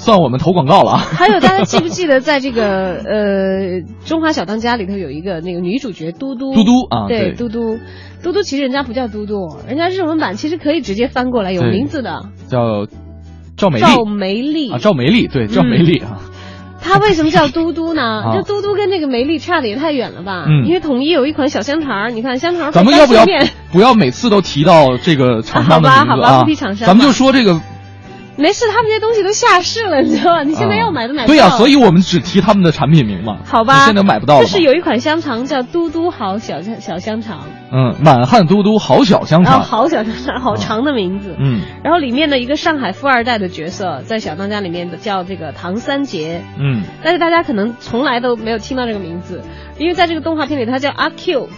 [0.00, 0.98] 算我们投广告了啊。
[1.12, 7.78] 还有大家记不记得，在这个 呃《中华小当家》里头有一个那个女主角嘟嘟，嘟嘟啊，对，嘟嘟，
[8.22, 12.86] 嘟嘟其实人家不叫嘟嘟，人家日文版其实可以直接翻过来，有名字的，叫
[13.56, 16.18] 赵美丽，赵梅丽啊，赵梅丽，对，赵梅丽啊。
[16.82, 18.02] 他为什么叫嘟嘟呢？
[18.24, 20.46] 啊、这嘟嘟跟那个梅丽差的也太远了吧？
[20.48, 23.26] 嗯，因为统一有一款小香肠，你看香肠咱们要不要
[23.70, 26.06] 不要每次都提到这个厂商的名字啊？
[26.08, 27.60] 好吧，好吧，不提厂商，咱们就说这个。
[28.40, 30.42] 没事，他们这些东西都下市了，你知道吗？
[30.42, 31.34] 你现在要买都买不到。
[31.34, 33.38] 对呀、啊，所以我们只提他们的产品名嘛。
[33.44, 34.44] 好吧，现在买不到了。
[34.44, 37.40] 就是有一款香肠叫嘟嘟好小香小香肠。
[37.70, 39.60] 嗯，满汉嘟嘟好小香肠。
[39.60, 41.36] 啊，好小香肠，好长的名字。
[41.38, 41.60] 嗯。
[41.84, 46.42] 然后里面的一个上海富二代的角色，在小当家里面的叫这个唐三杰。
[46.58, 46.82] 嗯。
[47.02, 49.42] 但是大家可能从来都没有听到这个名字，
[49.78, 51.48] 因为在这个动画片里，他叫阿 Q。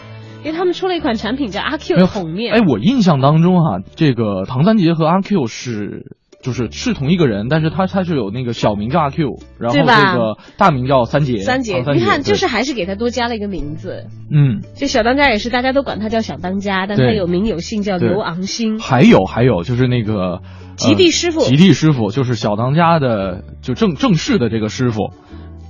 [0.44, 2.52] 因为他们出了一款产品叫阿 Q 桶面。
[2.52, 6.16] 哎，我印象当中哈、啊，这个唐三杰和阿 Q 是。
[6.42, 11.38] 就是是同一个人，但是他他是有那个小名叫阿 Q，然后这个大名叫三姐。
[11.38, 14.06] 三姐，你看，就是还是给他多加了一个名字。
[14.28, 18.80] 嗯，就小当家也是，大家都管他叫小当家，但他有名有姓叫刘昂星。
[18.80, 20.40] 还有还有就是那个
[20.76, 25.12] 极地师傅，极、呃、地师傅就是小当家的就正正式的这个师傅。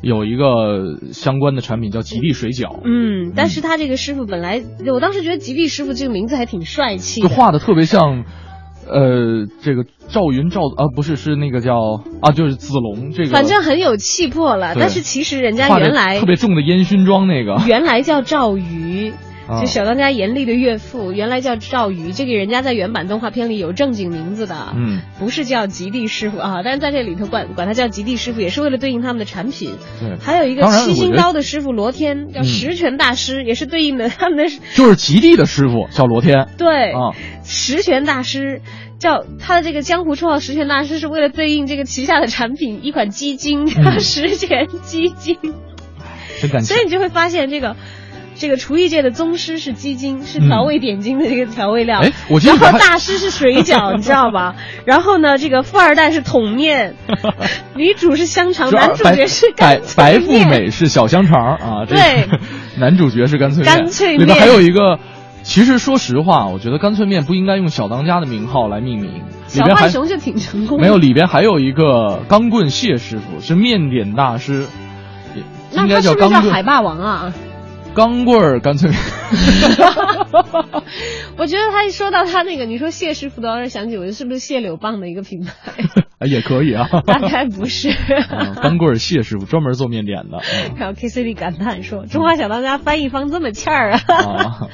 [0.01, 4.61] 有一个相关的产品叫吉地水饺，嗯，但是他这个师傅本来，
[4.93, 8.25] 我当时觉得吉地师傅这个名字还挺帅气，就画的特别像。
[8.93, 11.75] 呃，这个赵云赵啊，不是是那个叫
[12.21, 14.75] 啊，就是子龙这个，反正很有气魄了。
[14.79, 19.17] 但是其实人家原来特别重的烟熏妆那个，原来叫赵瑜，啊
[19.61, 22.13] 就小当家严厉的岳父，原来叫赵瑜。
[22.13, 29.77] 这个人家在原版动画片里有正经名字的，嗯，不是叫极地师傅啊，但是在这里头管管他叫极地师傅，也是为了对应他们的产品。
[30.01, 37.13] 对，还有一个七星刀的师傅罗天，叫十全大师，嗯、也是对应的他们的，就是极地的师傅叫罗天，对，啊，
[37.45, 38.63] 十全大师。
[38.99, 45.37] 叫他的这个江湖绰号“十全大师”，是为了对应这个旗下的产品一款基金叫、十全鸡精。
[46.41, 47.75] 真感所以你就会发现，这个
[48.37, 52.01] 这个厨艺界的宗师是鸡精，是调味点睛的这个调味料。
[52.01, 54.55] 哎、嗯，我记得然后大师是水饺， 你知道吧？
[54.85, 56.95] 然后呢，这个富二代是桶面，
[57.77, 61.85] 女主是香肠，男主角是白白富美是小香肠啊。
[61.87, 62.27] 对，
[62.79, 64.99] 男主角是干脆面干脆面里边还有一个。
[65.45, 70.83] 其实说实话，我觉得干脆面不应该用小当家的名号来命名，小浣熊就挺成功的。
[70.83, 74.67] 没有里边还有一个钢棍谢师傅，是面点大师，
[75.73, 77.35] 应该那他是不是叫海霸王啊？
[77.95, 78.99] 钢棍儿干脆面。
[81.39, 85.53] 我觉得他一说到他那个，你说谢师傅的，让我想起我是不是谢柳棒的一个品牌？
[86.19, 87.91] 啊也可以啊，大概不是。
[88.31, 90.39] 啊钢棍儿谢师傅专门做面点的。
[90.39, 94.69] 嗯然后 K C D 感叹说：“中华小当家翻译方这么欠儿啊！”啊，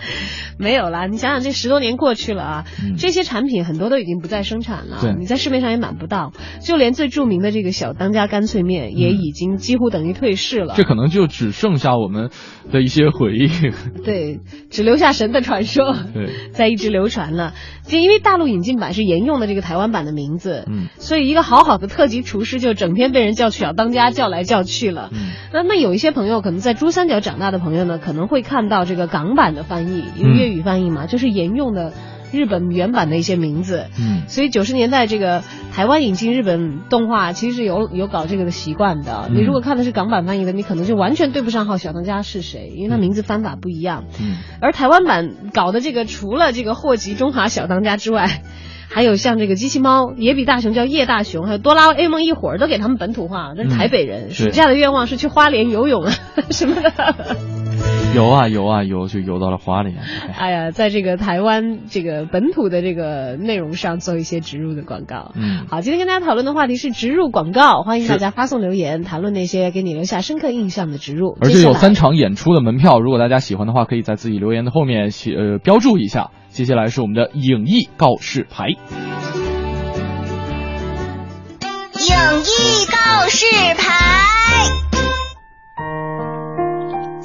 [0.59, 10.75] 没有啦，你想想这十多年过去了啊，嗯这些产品很多都已经不再生产了对，你在市面上也买不到，就连最著名的这个小当家干脆面也已经几乎等于退市了。
[10.77, 12.29] 这可能就只剩下我们
[12.71, 13.49] 的一些回忆。
[14.05, 14.41] 对，
[14.71, 17.55] 只留下神的传说， 对，在一直流传了。
[17.87, 25.11] 就因为大陆引进版是沿用的这个台湾版的名字，嗯，所以一个好好的特级厨师就整天被人叫去小当家叫来叫去了。
[25.13, 31.95] 嗯那么有一些朋友可能在珠三角长大的朋友呢，可能会看到这个港版的翻译，因为嗯粤语翻译嘛，就是沿用的
[32.33, 33.87] 日本原版的一些名字。
[33.99, 39.27] 嗯所以九十年代这个台湾引进日本动画，其实有有搞这个的习惯的。
[39.29, 44.05] 嗯你如果看的是港版翻译的，你可能就完全对不上号小当家是谁，因为他名字翻法不一样。
[44.21, 48.43] 嗯而台湾版搞的这个，除了这个祸及中华小当家之外，
[48.91, 54.29] 还有像这个机器猫野比大雄叫叶大雄，还有哆啦 A 梦一伙儿都给他们本土化，那是台北人。
[54.29, 56.13] 嗯暑假的愿望是去花莲游泳啊
[56.51, 56.93] 什么的。
[58.17, 59.97] 游啊游啊游，就游到了花莲。
[60.37, 65.33] 哎呀，在这个台湾这个本土的这个内容上做一些植入的广告。
[65.37, 71.37] 嗯，好，今天跟大家讨论的话题是植入广告，欢迎大家发送留言谈论那些给你留下深刻印象的植入。
[71.41, 76.31] 而且有三场演出的门票，如果大家喜欢的话，可以在自己留言的后面写呃标注一下。
[76.49, 78.69] 接下来是我们的影艺告示牌。
[78.71, 78.77] 影
[82.41, 83.47] 艺告示
[83.77, 84.88] 牌。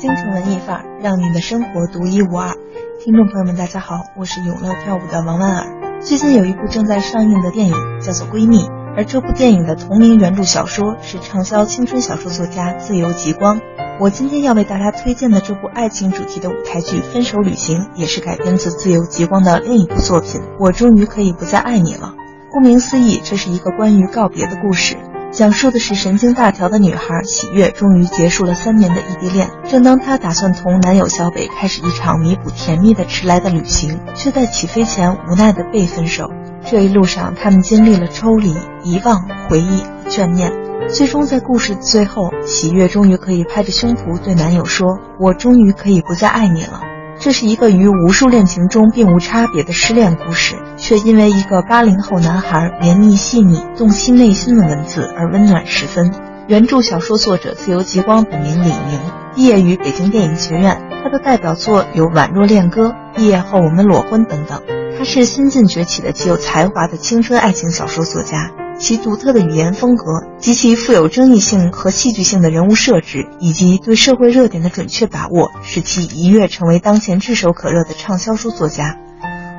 [0.04, 2.58] 京城文艺范儿，让你的生活独一无二。
[3.00, 6.02] 听众朋友们，大家好，我是永乐跳舞的王婉儿。
[6.02, 8.66] 最近有一部正在上映的电影叫做《闺蜜》，
[8.98, 13.62] 而这部电影的同名原著小说是畅销青春小说作家自由极光。
[14.02, 22.14] 我今天要为大家推荐的这部爱情主题的舞台剧《分手旅行》，也是改编自自由极光的另一部作品《我终于可以不再爱你了》。
[22.52, 24.98] 顾名思义，这是一个关于告别的故事。
[25.34, 29.50] 讲述的是神经大条的女孩喜悦终于结束了三年的异地恋。
[29.68, 36.30] 正当她打算同男友小北开始一场弥补甜蜜的迟来的旅行，却在起飞前无奈的被分手。
[36.64, 40.54] 这一路上，他们经历了抽离、遗忘、回忆和眷念。
[40.88, 46.82] 最终在故事的最后，喜悦终于可以拍着胸脯对男友说：“我终于可以不再爱你了。”
[47.20, 56.12] 这是一个与无数恋情中并无差别的失恋故事，却因为一个八零后男孩绵密细腻、动心内心的文字而温暖十分。
[56.48, 59.00] 原著小说作者自由极光本名李宁，
[59.34, 60.82] 毕业于北京电影学院。
[61.02, 64.62] 他的代表作有《宛若恋歌》《毕业后我们裸婚》等等。
[64.98, 68.52] 他是新晋崛起的极有才华的青春爱情小说作家。
[68.78, 70.06] 其独特的语言风格
[70.38, 78.98] 及其富有争议性和戏剧性的人物设置，以及对社会热点的准确把握，使其一跃成为当前炙手可热的畅销书作家。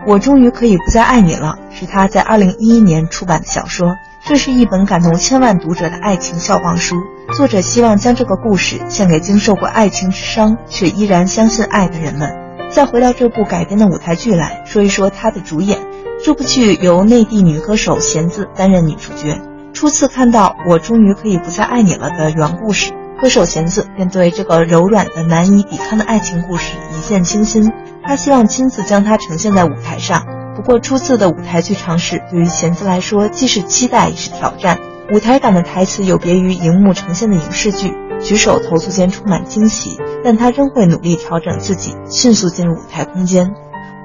[0.07, 3.95] 我终于可以不再爱你了，是他在二零一一年出版的小说。
[4.27, 6.97] 这是一本感动千万读者的爱情笑忘书。
[7.35, 12.31] 作者希望将这个故事献给经受过爱情之伤却依然相信爱的人们。
[12.71, 15.79] 再回到这部改编的舞台剧来说一说它的主演。
[16.25, 19.39] 这部剧由内地女歌手弦子担任女主角。
[19.75, 27.71] 初次看到《我终于可以不再爱你了》的原故事，歌手弦子便对这个柔软的、难以抵抗的爱情故事一见倾心。
[28.03, 30.25] 她希望亲自将它呈现在舞台上。
[30.57, 34.79] 不过，初次的舞台剧尝试对于弦子来说，既是期待也是挑战。
[35.13, 43.53] 舞台感的台词有别于荧幕呈现的影视剧，举手投足间充满惊喜，但她仍会努力调整自己，迅速进入舞台空间。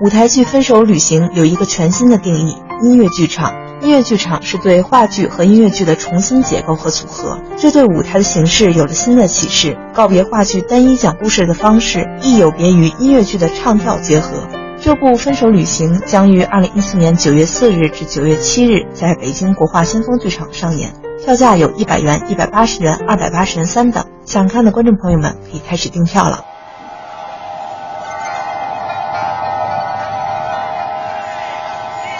[0.02, 3.54] 舞台剧《分手旅行》有一个全新的定义：音乐剧场。
[3.82, 9.78] 音乐剧场是对话剧和音乐剧的重新结构和组合，这对舞台的形式有了新的启示。
[9.93, 14.47] 告别话剧单一讲故事的方式，亦有别于音乐剧的唱跳结合。
[14.82, 20.93] 这部《分手旅行》将于二零一四年九月四日至九月七日在北京国画先锋剧场上演，
[21.26, 24.06] 票价有一百元、一百八十元、二百八十元三等。
[24.24, 26.45] 想看的观众朋友们可以开始订票了。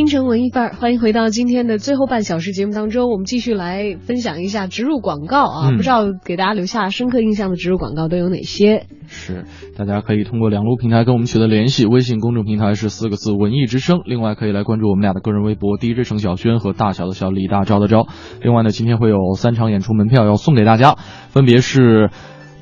[0.00, 8.86] 京城文艺范儿，欢迎回到今天的最后半小时节目当中，我们继续来分享一下植入广告啊，嗯不知道给大家留下深刻印象的植入广告都有哪些？
[9.08, 9.44] 是，
[9.76, 18.08] 大家可以通过两路平台跟我们取得联系，微信公众平台是四个字“文艺之声”，另外可以来关注我们俩的个人微博 DJ 程小轩和大小的小李大钊的钊。
[18.40, 20.96] 另外呢，今天会有三场演出门票要送给大家，
[21.28, 22.08] 分别是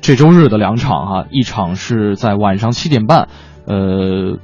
[0.01, 3.29] 这周日的两场哈、一场是在晚上七点半，
[3.65, 4.39] 呃。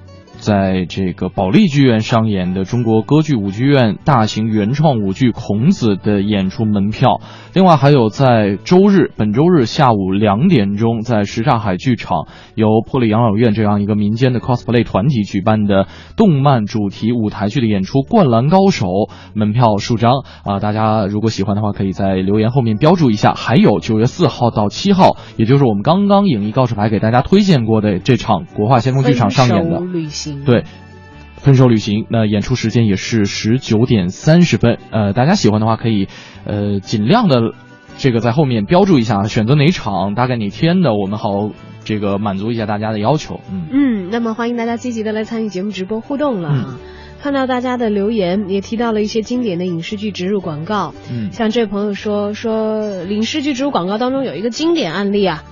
[0.45, 7.19] 在这个保利剧院上演的中国歌剧舞剧院大型原创舞剧《孔子》的演出门票，
[7.55, 18.85] 另外还有在周日本周日下午两点钟，在什刹海剧场由破例养老院这样一个民间的 cosplay 团体举办的动漫主题舞台剧的演出《灌篮高手》，
[19.33, 23.33] 门票数张啊、大家如果喜欢的话，可以在留言后面标注一下。
[23.33, 30.63] 还有九月四号到七号，也就是我们刚刚影艺告示牌给大家推荐过的这场国画先锋剧场上演的旅行，对，
[31.37, 34.77] 分手旅行，那演出时间也是十九点三十分。
[34.91, 36.07] 呃，大家喜欢的话可以，
[36.45, 37.53] 呃，尽量的
[37.97, 41.51] 这个在后面标注一下，选择哪场，大概哪天的，我们好
[41.83, 43.39] 这个满足一下大家的要求。
[43.51, 46.79] 嗯，嗯，那么欢迎大家积极的来参与节目直播互动了啊。
[47.21, 50.93] 看到大家的留言，也提到了一些经典的影视剧植入广告。
[51.11, 55.43] 嗯像这位朋友说说影视剧植入广告当中有一个经典案例啊，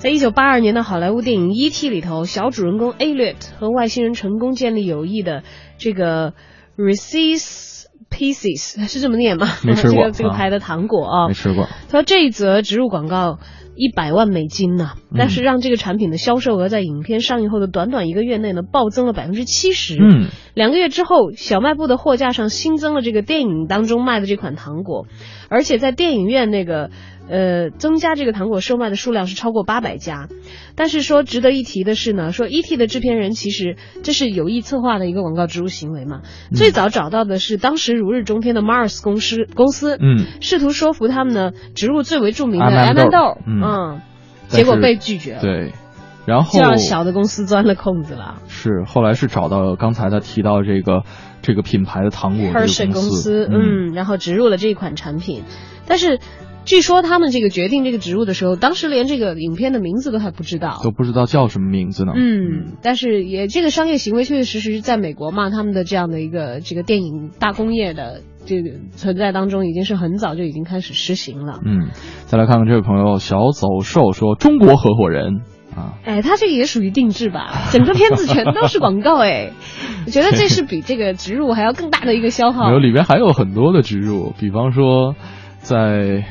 [0.00, 5.42] 在一九八二年的好莱坞电影《E.T.》里头，小主人公 Elliot 和外星人成功建立友谊的
[5.76, 6.32] 这个
[6.74, 9.46] Reese's Pieces 是这么念吗？
[9.62, 11.66] 没吃过 这个这个啊牌的糖果啊，没吃过。
[11.90, 13.40] 他说这一则植入广告
[13.76, 19.96] 一百万美金呢、嗯但是让这个产品的销售额在影片上映后的短短一个月内呢暴增了百分之七十。
[20.00, 25.06] 嗯，两个月之后，小卖部的货架上新增了这个电影当中卖的这款糖果，
[25.50, 26.90] 而且在电影院那个
[27.30, 30.28] 呃增加这个糖果售卖的数量是超过八百家。
[30.74, 32.76] 但是说值得一提的是呢，说 E.T.
[32.76, 36.22] 的制片人其实这是有意策划的一个广告植入行为嘛。
[36.50, 36.56] 嗯。
[36.56, 43.38] 最早找到的是当时如日中天的 Mars 公司公司，嗯，试图说服他们呢植入最为著名的阿曼豆。
[43.46, 43.62] 嗯。
[43.62, 44.00] 嗯，
[44.48, 45.72] 结果被拒绝了，对，
[46.26, 48.42] 然后就让小的公司钻了空子了。
[48.48, 51.02] 是后来是找到刚才他提到这个
[51.42, 53.90] 这个品牌的糖果这个 Hershey 公司，嗯。
[53.90, 55.44] 嗯，然后植入了这一款产品，
[55.86, 56.18] 但是
[56.64, 60.80] 据说他们这个决定这个植入的时候，当时连这个影片的名字都还不知道。
[60.84, 62.12] 都不知道叫什么名字呢。
[62.14, 71.60] 嗯，但是也这个商业行为确确实实在美国嘛，他们的这样的一个这个电影大工业的这个存在当中，已经是很早就已经开始实行了。
[71.64, 71.88] 嗯，
[72.26, 75.40] 再来看看这位朋友小走兽说中国合伙人
[75.74, 77.66] 啊，哎，他这个也属于定制吧？
[77.72, 79.52] 整个片子全都是广告，哎，
[80.06, 82.78] 我觉得这是比这个植入还要更大的一个消耗没有。
[82.78, 85.14] 里边还有很多的植入，比方说
[85.58, 86.24] 在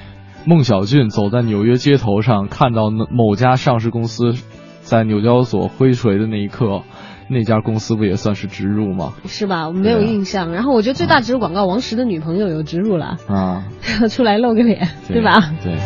[0.50, 4.34] 孟小俊走在纽约街头上，看到那某家上市公司
[4.82, 6.82] 在纽交所挥锤的那一刻，
[7.30, 9.14] 那家公司不也算是植入吗？
[9.28, 9.68] 是吧？
[9.68, 10.52] 我没有印象。
[10.52, 13.68] 然后我觉得最大植入广告，王石的女朋友有植入了，啊，
[14.10, 15.54] 出来露个脸，对吧？
[15.64, 15.78] 对。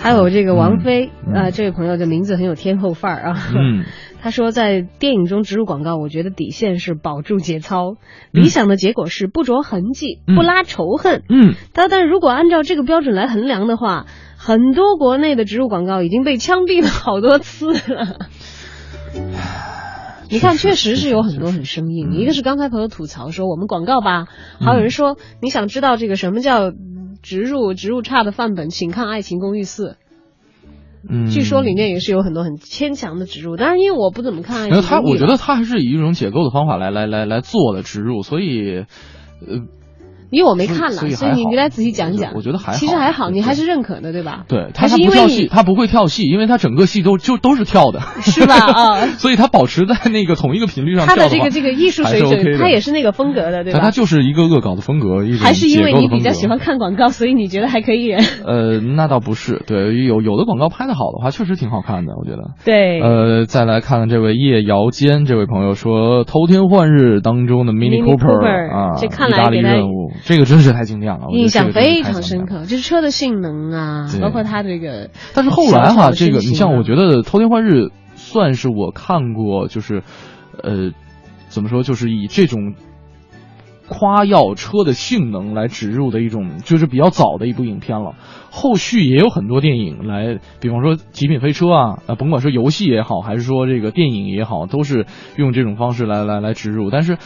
[0.00, 3.38] 还有这个王菲，呃，这位朋友的名字很有天后范儿啊。
[3.54, 3.84] 嗯，
[4.24, 7.96] 他说在电影中植入广告，我觉得底线是保住节操，
[8.32, 11.24] 嗯理想的结果是不着痕迹，不拉仇恨。
[11.28, 14.06] 嗯，但但如果按照这个标准来衡量的话，
[14.38, 18.16] 很多国内的植入广告已经被枪毙了好多次了。
[20.30, 22.14] 你看，确实是有很多很生硬。
[22.14, 24.24] 一个是刚才朋友吐槽说我们广告吧，
[24.58, 26.72] 还有人说你想知道这个什么叫
[27.22, 29.98] 植入植入差的范本，请看《爱情公寓四》。
[31.08, 38.84] 嗯，据说里面也是有很多很牵强的植入，但是因为我不怎么看他，我觉得他还是以一种解构的方法来来来来做的植入，所以，
[39.46, 39.60] 呃，
[40.34, 42.32] 因为我没看了，所以还好所以你来仔细讲讲。
[42.34, 44.44] 我觉得还好其实还好，你还是认可的，对吧？
[44.48, 48.54] 对他是因为他不跳戏，他不会跳戏，因为他整个戏都就都是跳的，是吧？
[48.60, 53.90] 啊，所以他保持在那个同一个频率上他的这个这个艺术水准，他也是那个风格的，对吧他？
[53.90, 58.20] 就是一个恶搞的风格，一种还是因为你比较喜欢看广告，所以你觉得还可以忍？
[58.44, 62.42] 呃，那倒不是，对，有有的广告拍的好的话，确实挺好看的，我觉得。
[62.64, 72.22] 对呃，再来看看这位叶瑶坚这位朋友说，《偷天换日》当中的 Mini Cooper, 啊，这看来意大利给他任务，这个真是太经典了，我印象非常。
[72.22, 75.10] 深刻，就是车的性能啊，包括它这个。
[75.34, 77.82] 但是后来哈，这个你像我，觉得《偷天换日》
[78.14, 80.02] 算是我看过，就是，
[80.62, 80.92] 呃，
[81.48, 82.74] 怎么说，就是以这种
[83.86, 88.14] 夸耀车的性能来植入的一种，就是比较早的一部影片了。
[88.50, 95.04] 后续也有很多电影来，比方说《极品飞车》啊，呃，甭管是游戏也好，还是说这个电影也好，都是
[95.36, 96.88] 用这种方式来来来植入。
[96.90, 97.18] 但是，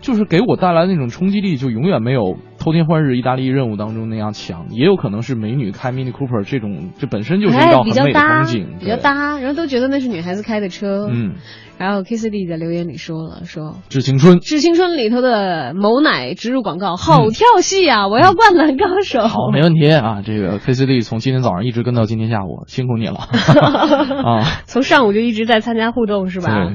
[0.00, 4.66] 就是给我带来的那种冲击力，就永远没有偷天换日意大利任务当中那样强。
[4.70, 8.96] 也有可能是美女开 Mini Cooper 这种，这本身就是一哎道很美的比较搭风景，，比较。
[8.96, 11.08] 搭，然后都觉得那是女孩子开的车。
[11.10, 11.34] 嗯，
[11.78, 18.08] 然后 K C D 在留言里说了，说致青春《致青春》里头的某奶植入广告好跳戏啊！
[18.08, 19.20] 我要灌篮高手。
[19.20, 20.22] 嗯好，没问题啊。
[20.22, 23.16] 这个 K C D 从今天早上一直跟到今天下午，辛苦你了
[24.24, 24.44] 啊。
[24.66, 26.74] 从上午就一直在参加互动是吧？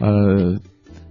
[0.00, 0.56] 对，呃，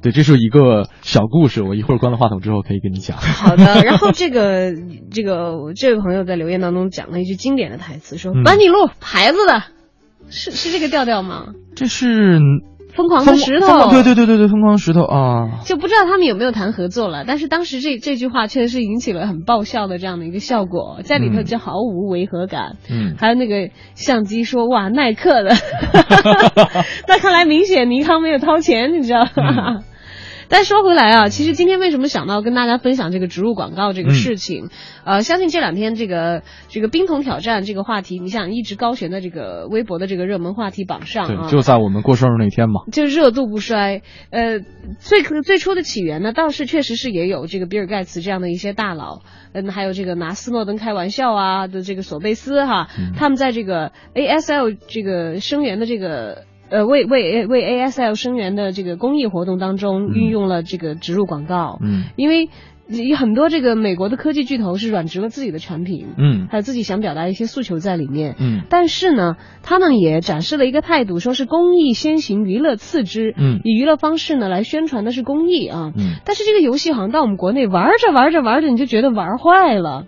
[0.02, 3.18] 对，这是一个小故事，我一会儿关了话筒之后可以跟你讲。
[3.22, 4.74] 好的，然后这个
[5.12, 9.64] 这个这位朋友在留言当中讲了一句经典的台词，说嗯“班尼路牌子的”，
[10.30, 11.48] 是是这个调调吗？
[11.76, 12.40] 这是
[12.94, 15.62] 疯狂的石头对对对对对，疯狂石头啊。
[15.64, 22.76] 就不知道他们有没有谈合作了，但是当时这这句话确实是引起了很爆笑的这样的一个效果，在里头就毫无违和感。
[22.90, 25.56] 嗯还有那个相机说哇耐克的，
[27.08, 29.78] 那看来明显尼康没有掏钱，你知道吗？
[29.78, 29.84] 嗯
[30.52, 34.68] 但说回来啊，其实今天为什么想到跟大家分享这个植入广告这个事情？
[35.06, 42.82] 呃，相信这两天这个这个冰桶挑战这个话题，你想一直高悬在这个微博的这个热门话题榜上啊，对，就在我们过生日那天嘛。
[42.92, 44.02] 就热度不衰。
[44.30, 44.60] 呃，
[45.00, 49.22] 最最初的起源呢，倒是确实是也有这个比尔盖茨这样的一些大佬，
[49.54, 56.44] 嗯，还有这个拿斯诺登开玩笑啊的这个索贝斯哈，他们在这个 ASL 这个声援的这个。
[56.72, 62.50] 呃，为为为 ASL 生源的这个公益活动当中，运用了这个植入广告，嗯，因为
[62.88, 73.34] 有很多这个美国的科技巨头是软植了自己的产品，嗯还有自己想表达一些诉求在里面，嗯但是呢，他们也展示了一个态度，说是公益先行，娱乐次之。
[73.38, 75.92] 嗯以娱乐方式呢来宣传的是公益啊。
[75.98, 80.06] 嗯但是这个游戏好像到我们国内玩着玩着玩着，你就觉得玩坏了。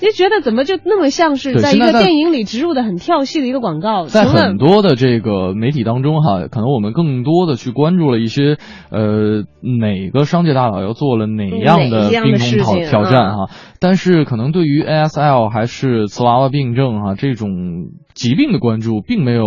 [0.00, 8.56] 你就觉得怎么就那么像是在一个电影里植入的很跳戏的一个广告，在很多的这个媒体当中哈，可能我们更多的去关注了一些
[8.90, 17.50] 呃哪个商界大佬又做了哪样的哪样的冰桶挑挑战啊哈，但是可能对于 ASL 还是瓷娃娃病症哈这种
[18.14, 19.44] 疾病的关注，并没有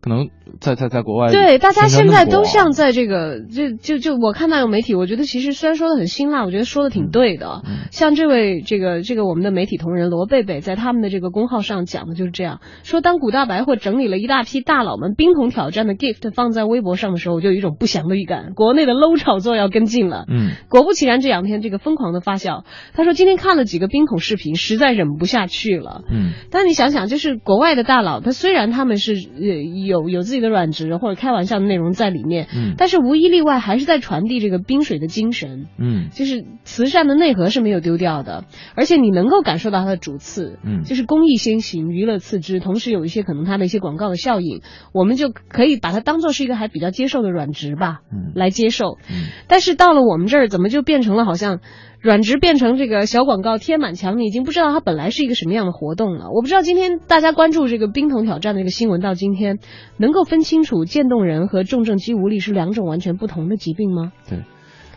[0.00, 0.28] 可能
[0.60, 7.62] 在在在国外对，大家现在都像在这个，就就就我看到有媒体，我觉得其实虽然说的很辛辣，我觉得说的挺对的。
[7.66, 20.24] 嗯像这位这个这个我们的媒体同仁罗贝贝，在他们的这个公号上讲的就是这样说：当古大白货整理了一大批大佬们冰桶挑战的 gift 放在微博上的时候，我就有一种不祥的预感，国内的 low 炒作要跟进了。
[20.28, 22.64] 嗯果不其然，这两天这个疯狂的发酵，
[22.94, 26.02] 他说今天看了几个冰桶视频，实在忍不下去了。
[26.10, 32.74] 嗯但你想想，就是国外的大佬，他虽然他们是呃有有自己的软职或者开玩笑的内容在里面，嗯。
[32.76, 36.08] 但是无一例外还是在传递这个冰水的精神，嗯。
[36.10, 40.82] 就是慈善的内核是没有丢掉的，而且你能够感受到它的主次，嗯。
[40.84, 44.62] 就是公益先行，娱乐次之，同时有一些可能它的一些广告的效应，
[44.92, 48.32] 我们就可以把它当做是一个还比较接受的软职吧，嗯。
[48.34, 48.98] 来接受。
[49.10, 51.60] 嗯但是到了我们这儿，怎么就变成了好像
[52.04, 54.18] 软植变成这个小广告贴满墙？
[54.18, 56.30] 你已经不知道它本来是一个什么样的活动了。
[56.34, 59.58] 我不知道今天大家关注这个冰桶挑战的这个新闻到今天，
[59.96, 64.12] 能够分清楚渐冻人和重症肌无力是两种完全不同的疾病吗？
[64.28, 64.40] 对，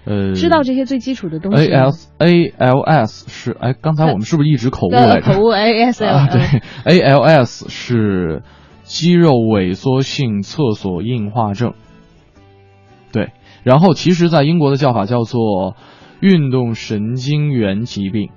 [0.03, 1.91] 呃，知道这些最基础的东西 A 吗。
[1.91, 5.31] S A L S 是哎，刚才我们是不是一直口误来着？
[5.31, 6.41] 呃口误 ASL 啊，对
[6.83, 8.43] ，A L S 是
[8.83, 11.73] 肌肉萎缩性厕所硬化症。
[13.13, 13.29] 对，
[13.63, 15.77] 然后其实，在英国的叫法叫做
[16.19, 18.29] 运动神经元疾病。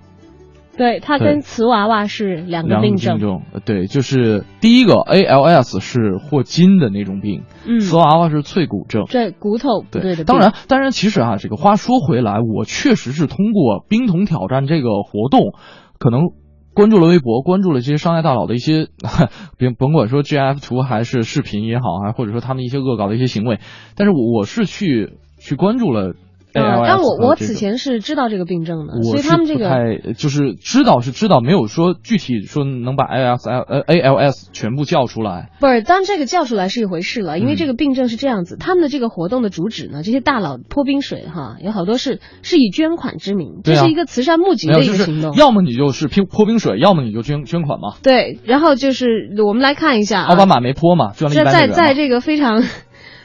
[0.76, 3.18] 对，它跟瓷娃娃是两个病症。
[3.18, 9.04] 病症，呃对，就是第一个 A L S 是霍金的那种病，嗯瓷娃娃是脆骨症。
[9.06, 10.24] 这骨头不对的。
[10.24, 15.52] 当然，当然，其实啊，这个话说回来，我确实是通过冰桶挑战这个活动，
[15.98, 16.30] 可能
[16.72, 18.86] 关注了微博，关注了这些商业大佬的一些，
[19.58, 23.58] 甭甭管说 GIF 图还是视频也好，还或者说他们一些恶搞的一些行为，
[23.96, 26.14] 但是我我是去去关注了
[26.55, 35.51] 呃，但我我此前是知道这个病症的，所以他们这个就是知道是知道，没有说具体说能把 ALS 呃 ALS 全部叫出来。
[35.61, 45.34] 不是，当这个叫出来是一回事了，因为嗯这个病症是这样子，他们的这个活动的主旨呢，这些大佬泼冰水哈，有好多是是以捐款之名，这是一个慈善募集的一个行动。
[45.34, 47.96] 要么你就是泼泼冰水，要么你就捐捐款嘛。
[48.03, 51.80] 对，然后就是我们来看一下啊，奥巴马没泼嘛，捐了一这在。
[51.80, 52.62] 在这个非常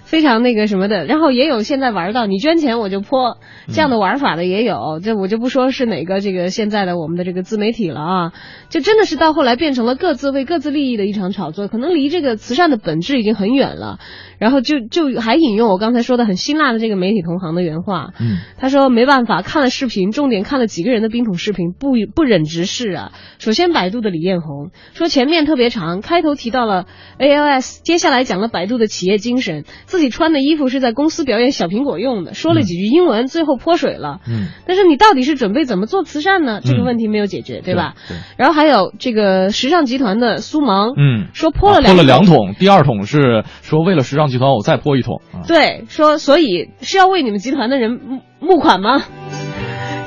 [0.05, 3.37] 非常那个什么的，然后也有现在玩到你捐钱我就泼
[3.67, 8.33] 这样的玩法的也有，这我就不说是哪个这个现在的我们的这个自媒体了啊，
[8.69, 13.99] 就真的是到后来变成了各自为各自利益的一场炒作，可能离这个慈善的本质已经很远了。
[14.39, 23.11] 然后就就还引用我刚才说的很辛辣的这个媒体同行的原话，嗯，他说没办法，看了视频，重点看了几个人的冰桶视频，不不忍直视啊。
[23.39, 26.85] 首先，百度的李彦宏说前面特别长，开头提到了
[27.19, 34.19] ALS，接下来讲了百度的企业精神，自己穿的衣服是在公司表演小苹果用的，说了几句英文，最后泼水了。
[34.27, 36.61] 嗯，但是你到底是准备怎么做慈善呢？
[36.63, 37.95] 这个问题没有解决，对吧？
[38.07, 38.17] 对。
[38.37, 45.21] 然后还有这个时尚集团的苏芒，嗯，说泼了两、啊、泼了两桶，第二桶是说为了时尚集团我再泼一桶。
[45.33, 49.03] 啊、对，说所以是要为你们集团的人募募款吗？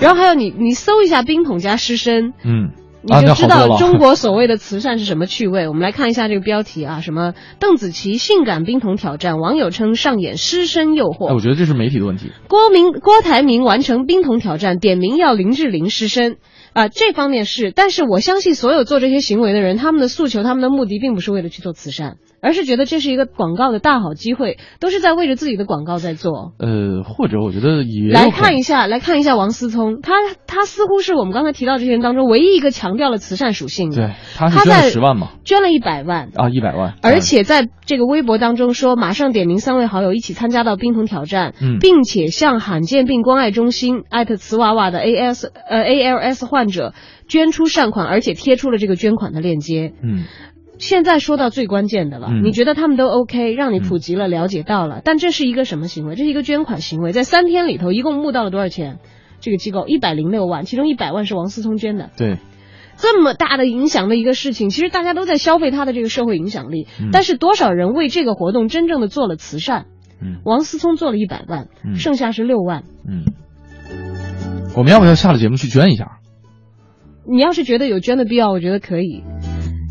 [0.00, 2.70] 然后还有你你搜一下冰桶加湿身，嗯。
[3.00, 5.68] 你就知道中国所谓的慈善是什么趣味。
[5.68, 11.28] 我们来看一下这个标题啊，什么邓紫棋性感冰桶挑战，网友称上演湿身诱惑。
[11.28, 12.32] 哎，我觉得这是媒体的问题。
[12.48, 16.38] 郭明郭台铭完成冰桶挑战，点名要林志玲湿身
[16.72, 22.16] 啊，这方面是，但是我相信所有做这些行为的人，他们的诉求、他们的目的，并不是为了去做慈善。
[22.40, 26.52] 而是觉得这是一个广告的大好机会，都是在为着自己的广告在做。
[26.58, 30.12] 呃，或者我觉得也来看一下，来看一下王思聪，他
[30.46, 33.96] 他似乎是我们刚才提到这些人当中唯一一个强调了慈善属性的。
[33.96, 46.94] 对，他是捐了十万嘛，捐了一百万啊，一百万，而且在这个微博当中说，马上点名三位好友一起参加到冰桶挑战，嗯，并且向罕见病关爱中心艾特瓷娃娃的 AS 呃 ALS 患者
[47.28, 50.24] 捐出善款，而且贴出了这个捐款的链接，嗯。
[50.78, 56.14] 现在说到最关键的了，嗯、你觉得他们都 OK，让你普及了、了解到了，但这是一个什么行为？
[56.14, 58.98] 这是一个捐款行为，在三天里头一共募到了多少钱？
[59.40, 62.10] 这个机构一百零六万，其中一百万是王思聪捐的。
[62.16, 62.38] 对，
[62.96, 69.86] 这么大的影响的一个事情，其实大家都在消费他的这个社会影响力，嗯、但是多少人为这个活动真正的做了慈善？
[70.20, 72.82] 嗯，王思聪做了一百万，嗯、剩下是六万。
[73.08, 73.24] 嗯，
[74.76, 76.18] 我们要不要下了节目去捐一下？
[77.30, 79.22] 你要是觉得有捐的必要，我觉得可以。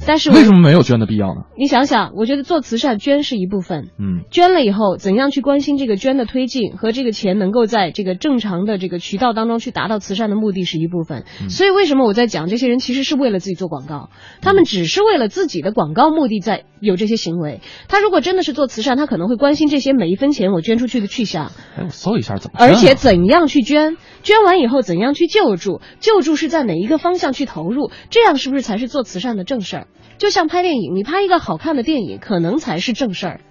[0.07, 1.41] 但是为什么没有捐的必要呢？
[1.57, 11.25] 你想想，我觉得做慈善捐是一部分，嗯，捐了以后怎样去关心这个捐的推进和这个钱能够在这个正常的这个渠道当中去达到慈善的目的是一部分。
[11.41, 14.09] 嗯、所以为什么我在讲这些人其实是为了自己做广告，
[14.41, 17.59] 他们只是为了自己的广告目的在有这些行为。
[17.89, 21.51] 他如果真的是做慈善，他可能会关心这些每一分钱我捐出去的去向。
[21.75, 29.87] 哎，我搜一下怎么、啊，而且怎样去捐，捐完以后怎样去救助，救助是在哪一个方向去投入，这样是不是才是做慈善的正事儿？
[30.17, 33.41] 就像拍电影，你拍一个好看的电影，可能才是正事儿。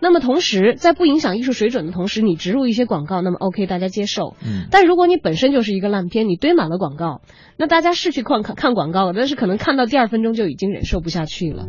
[0.00, 4.36] 那么同时，在不影响艺术水准的同时，你植入一些广告，那么 OK，大家接受。
[4.44, 4.68] 嗯。
[4.70, 7.20] 但如果你本身就是一个烂片，你堆满了广告，
[7.56, 11.66] 那大家是去看看看广告，但是可能看到第二分钟就已经忍受不下去了。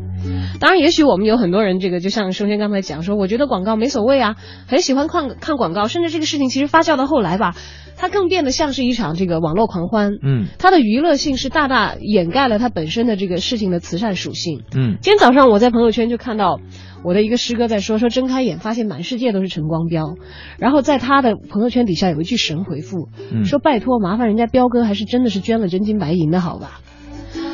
[0.60, 4.36] 当然，也许我们有很多人，这个就像生轩刚才讲说，我觉得广告没所谓啊，
[4.68, 7.56] 很喜欢看看广告，甚至这个事情其实发酵到后来吧，
[8.00, 10.14] 它更变得像是一场这个网络狂欢。
[10.24, 10.48] 嗯。
[10.58, 14.64] 它的娱乐性是大大掩盖了它本身的这个事情的慈善属性。
[14.74, 14.98] 嗯。
[15.02, 16.60] 今天早上我在朋友圈就看到。
[17.02, 20.16] 我的一个师哥在说说睁开眼发现满世界都是陈光标，
[20.58, 26.82] 然后在他的朋友圈底下有一句神回复，嗯、说拜托麻烦人家彪哥还是真的是捐了真金白银的好吧？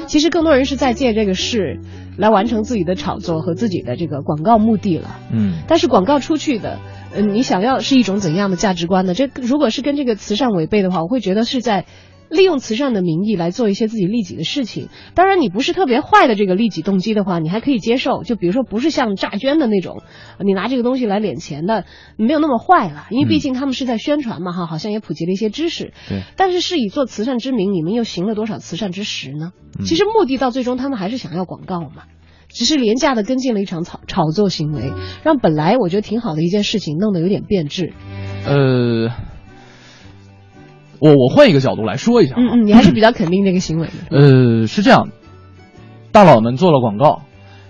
[0.08, 1.80] 其实更多人是在借这个事
[2.18, 5.16] 来完成自己的炒作和自己的这个广告目的了。
[5.32, 9.14] 嗯，但是广告出去的，嗯、呃，你想要是一种怎样的价值观呢？
[9.14, 11.86] 这如果是跟这个慈善违背的话，我会觉得是在。
[12.28, 18.24] 利用慈善的名义来做一些自己利己的事情，当然你不是特别坏的这个利己动机的话，你还可以接受。
[18.24, 20.02] 就比如说不是像诈捐的那种，
[20.44, 21.86] 你拿这个东西来敛钱的，
[22.18, 23.06] 没有那么坏了。
[23.12, 25.94] 因为毕竟他们是在宣传嘛，哈，好像也普及了一些知识。
[26.10, 26.24] 对。
[26.36, 29.52] 但是是以做慈善之名，你们又行了多少慈善之实呢？
[29.86, 32.06] 其实目的到最终，他们还是想要广告嘛，
[32.56, 34.94] 只是廉价的跟进了一场炒炒作行为，
[35.24, 37.94] 让本来我觉得挺好的一件事情弄得有点变质。
[38.48, 39.12] 呃。
[40.98, 44.18] 我我换一个角度来说一下，嗯嗯，你还是比较肯定这个行为的。
[44.18, 45.10] 呃，是这样，
[46.14, 47.24] 大佬们做了广告，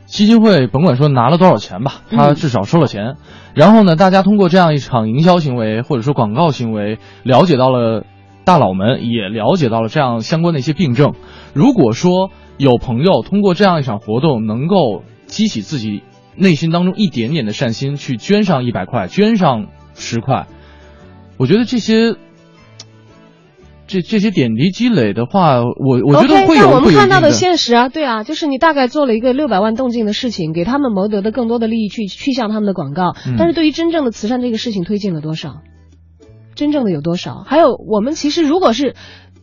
[0.05, 3.03] 基金会甭管说拿了多少钱吧，他至少收了钱。
[3.03, 3.15] 嗯、
[3.55, 8.05] 然后呢，大家通过这样一场营销行为或者说广告行为，了解到了
[8.45, 11.13] 大佬们，也了解到了这样相关的一些病症。
[11.53, 16.03] 如果说有朋友通过这样一场活动，能够激起自己
[16.37, 20.47] 内心当中一点点的善心，去捐上一百块，捐上十块，
[21.37, 22.15] 我觉得这些。
[23.87, 26.63] 这这些点滴积累的话，我我觉得会有。
[26.63, 35.61] 但我们看到的现实啊，对啊，就是你大概做了一个六百万动静的事情，给他们谋得的更多的利益去去向他们的广告，嗯、但是对于真正的慈善这个事情推进了多少？
[36.55, 37.43] 真正的有多少？
[37.45, 38.95] 还有我们其实如果是。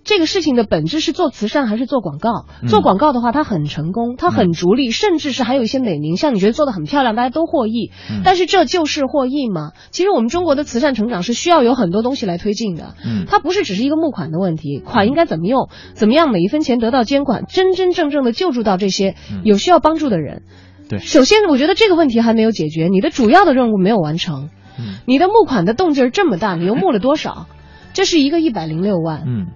[0.04, 2.46] 这个事情的本质是做慈善还是做广告？
[2.60, 7.92] 嗯、做广告的话，它很成功，它很逐利，嗯、甚至是还有一些美名，像你觉得做的很漂亮，大家都获益。
[8.10, 9.70] 嗯、但是这就是获益吗？
[9.92, 12.96] 其实我们中国的慈善成长是需要有很多东西来推进的。
[13.06, 20.42] 嗯，它不是只是一个募款的问题，款应该怎么用，怎么样每一分钱得到监管，真真正正的救助到这些有需要帮助的人。
[20.88, 24.50] 对，首先我觉得这个问题还没有解决，你的主要的任务没有完成。
[24.78, 27.46] 嗯，你的募款的动静这么大，你又募了多少？
[27.92, 29.24] 这是一个一百零六万。
[29.26, 29.46] 嗯。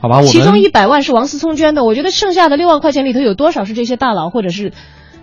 [0.00, 4.72] 好吧，我其中一百万是王思聪捐的，我觉得剩下的六万块钱里头有多少是这些大佬或者是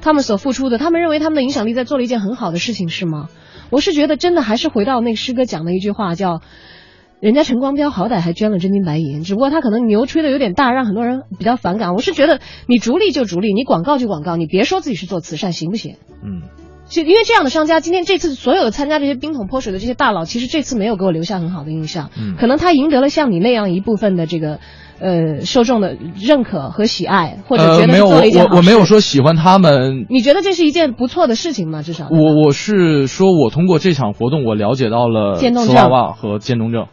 [0.01, 3.27] 他们所付出的，他们认为他们的影响力在做了一件很好的事情，是吗？
[3.71, 6.41] 我是觉得真的还是回到那个师哥讲的一句话，叫
[7.19, 15.95] “人家陈光标好歹还捐了真金白银，只不过他可能牛吹的有点大，让很多人比较反感。”我是觉得你逐利就逐利，你广告就广告，你别说自己是做慈善，行不行？
[16.23, 16.43] 嗯。
[16.89, 22.09] 就因为这样的商家，今天这次所有的参加这些冰桶泼水的这些大佬，其实这次没有给我留下很好的印象。
[22.17, 24.59] 嗯，可能他赢得了像你那样一部分的这个
[24.99, 31.81] 呃受众的认可和喜爱，或者觉得呃没有做了一件好我我没有说喜欢他们，你觉得这是一件不错的事情吗？
[31.81, 36.87] 至少我我是说我通过这场活动，我了解到了斯渐冻症瓦瓦和渐冻症。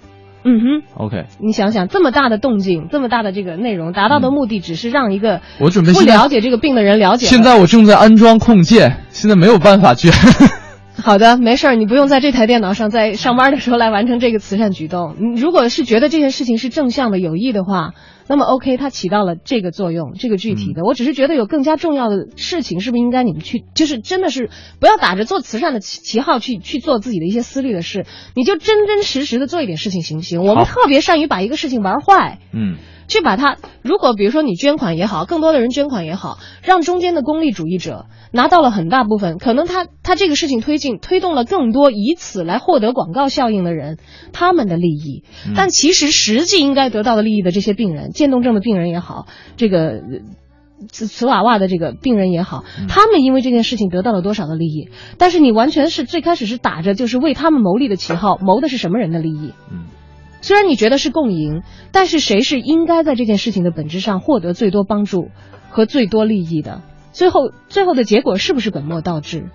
[0.44, 0.82] 嗯哼。
[0.96, 7.30] OK，你想想，这么大的动静，这么大的这个内容，达到的目的只是让一个嗯我准备不了解这个病的人了解了。
[7.30, 10.12] 现在我正在安装控件，现在没有办法捐。
[11.02, 15.16] 好的，没事儿，你不用在这台电脑上在上班的时候来完成这个慈善举动。
[15.18, 17.94] 你如果是觉得这件事情是正向的、有益的话，
[18.28, 20.82] 那么 OK，它起到了这个作用，这个具体的。
[20.82, 30.42] 嗯我只是觉得有更加重要的事情，是不是应该你们去，就是真的是不要打着做慈善的旗旗号去去做自己的一些私利的事，你就真真实实的做一点事情，行不行？
[30.44, 32.38] 我们特别善于把一个事情玩坏。
[32.52, 32.76] 嗯
[33.08, 43.98] 去把它，如果比如说你捐款也好，更多的人捐款也好，让中间的功利主义者拿到了很大部分，可能他他这个事情推进推动了更多以此来获得广告效应的人
[44.32, 45.24] 他们的利益，
[45.54, 49.26] 但其实实际应该得到的利益的这些病人，渐冻症的病人也好，
[49.56, 49.78] 这个。
[49.78, 50.00] 呃
[50.90, 54.90] 瓷瓷瓦瓦的这个病人也好，他们因为这件事情得到了多少的利益？
[55.16, 59.54] 但是你完全是最开始是打着就是为他们谋利的旗号， 谋的是什么人的利益？
[60.44, 65.30] 虽然你觉得是共赢，但是谁是应该在这件事情的本质上获得最多帮助
[65.70, 66.82] 和最多利益的？
[67.12, 69.46] 最后，最后的结果是不是本末倒置？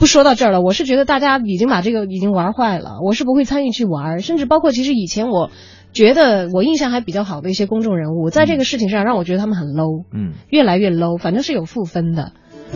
[0.00, 5.50] 不说到这儿了，我是觉得大家已经把这个已经玩坏了，我是不会参与去玩，甚至包括其实以前我
[5.92, 12.32] 觉得我印象还比较好的一些公众人物，在这个事情上让我觉得他们很 low，嗯越来越 low，反正是有负分的。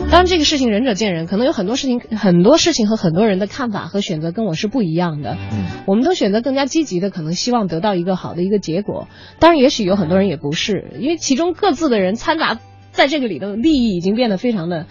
[0.07, 5.37] 当然，这个事情仁者见仁，可能有很多事情、很多事情和很多人的看法和选择跟我是不一样的。
[5.51, 9.07] 嗯，我们都选择更加积极的，可能希望得到一个好的一个结果。
[9.39, 12.59] 当然，也许有很多人也不是，因为其中各自的人掺杂
[12.91, 14.87] 在这个里的利益已经变得非常的。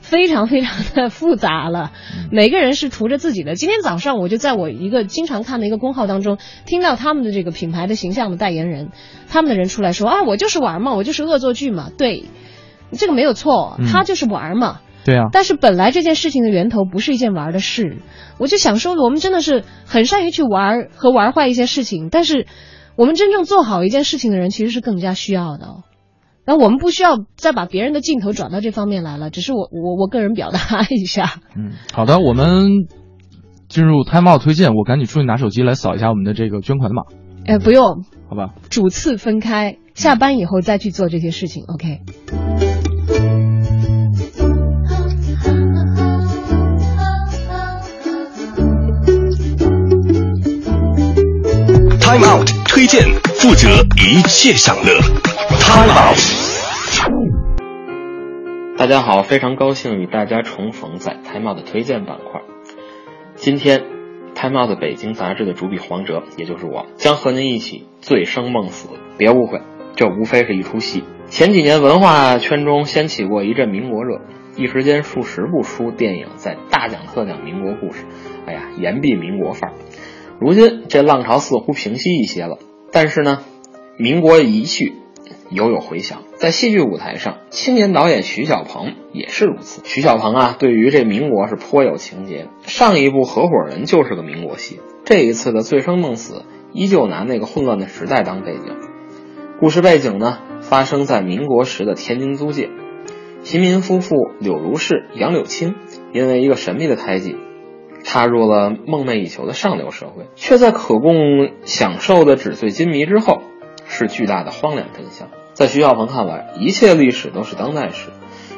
[0.00, 1.92] 非常非常的复杂了，
[2.32, 3.54] 每个人是图着自己的。
[3.54, 8.88] 今天早上我就在我一个经常看的一个公号当中，听到他们的这个品牌的形象的代言人，
[9.28, 12.24] 他们的人出来说啊，我就是玩嘛，我就是恶作剧嘛，对，
[12.92, 14.80] 这个没有错，嗯他就是玩嘛。
[15.04, 17.98] 对啊，但是本来这件事情的源头不是一件玩的事，
[18.38, 22.46] 我就想说，我们真的是很善于去玩和玩坏一些事情，但是
[22.94, 25.82] 我们真正做好一件事情的人其实是更加需要的、哦。
[26.46, 31.34] 那我们不需要再把别人的镜头转到这方面来了，只是我我我个人表达 一下。
[31.56, 32.68] 嗯，好的，我们
[33.68, 37.02] 进入 time out 推荐，我赶紧出去拿手机来扫一下我们的这个捐款的码，
[37.46, 38.54] 哎，不用，好吧？
[38.70, 41.64] 主次分开，下班以后再去做这些事情。
[41.68, 42.00] OK。
[52.00, 53.02] Time Out 推荐，
[53.34, 55.00] 负责一切享乐。
[55.60, 56.18] Time Out。
[58.78, 62.40] 大家好，非常高兴与大家重逢在 Time Out 的推荐板块。
[63.36, 63.84] 今天
[64.34, 68.88] ，Time Out 北京杂志的主笔黄哲，也就是我，将和您一起醉生梦死。
[69.18, 69.60] 别误会，
[69.94, 71.04] 这无非是一出戏。
[71.28, 74.20] 前几年文化圈中掀起过一阵民国热，
[74.56, 78.04] 一时间数十部书、电影在大讲特讲民国故事，
[78.46, 79.74] 哎呀，言必民国范儿。
[80.40, 82.58] 如今这浪潮似乎平息一些了，
[82.90, 83.44] 但是呢，
[83.96, 84.94] 民国一去，
[85.50, 86.22] 犹有回响。
[86.36, 89.80] 在戏剧舞台上，青年导演徐小鹏也是如此。
[89.84, 92.48] 徐小鹏啊，对于这民国是颇有情节。
[92.62, 96.34] 上一部《合伙人》就是个民国戏，这一次的《醉生梦死》
[96.72, 98.91] 依旧拿那个混乱的时代当背景。
[99.62, 102.68] 故事背景呢，发生在民国时的天津租界，
[103.44, 105.76] 贫民夫妇柳如是、杨柳青
[106.12, 107.36] 因为一个神秘的胎记。
[108.02, 113.40] 踏入了梦寐以求的上流社会，却在可供享受的纸醉金迷之后，
[113.86, 115.28] 是巨大的荒凉真相。
[115.52, 118.08] 在徐小鹏看来，一切历史都是当代史，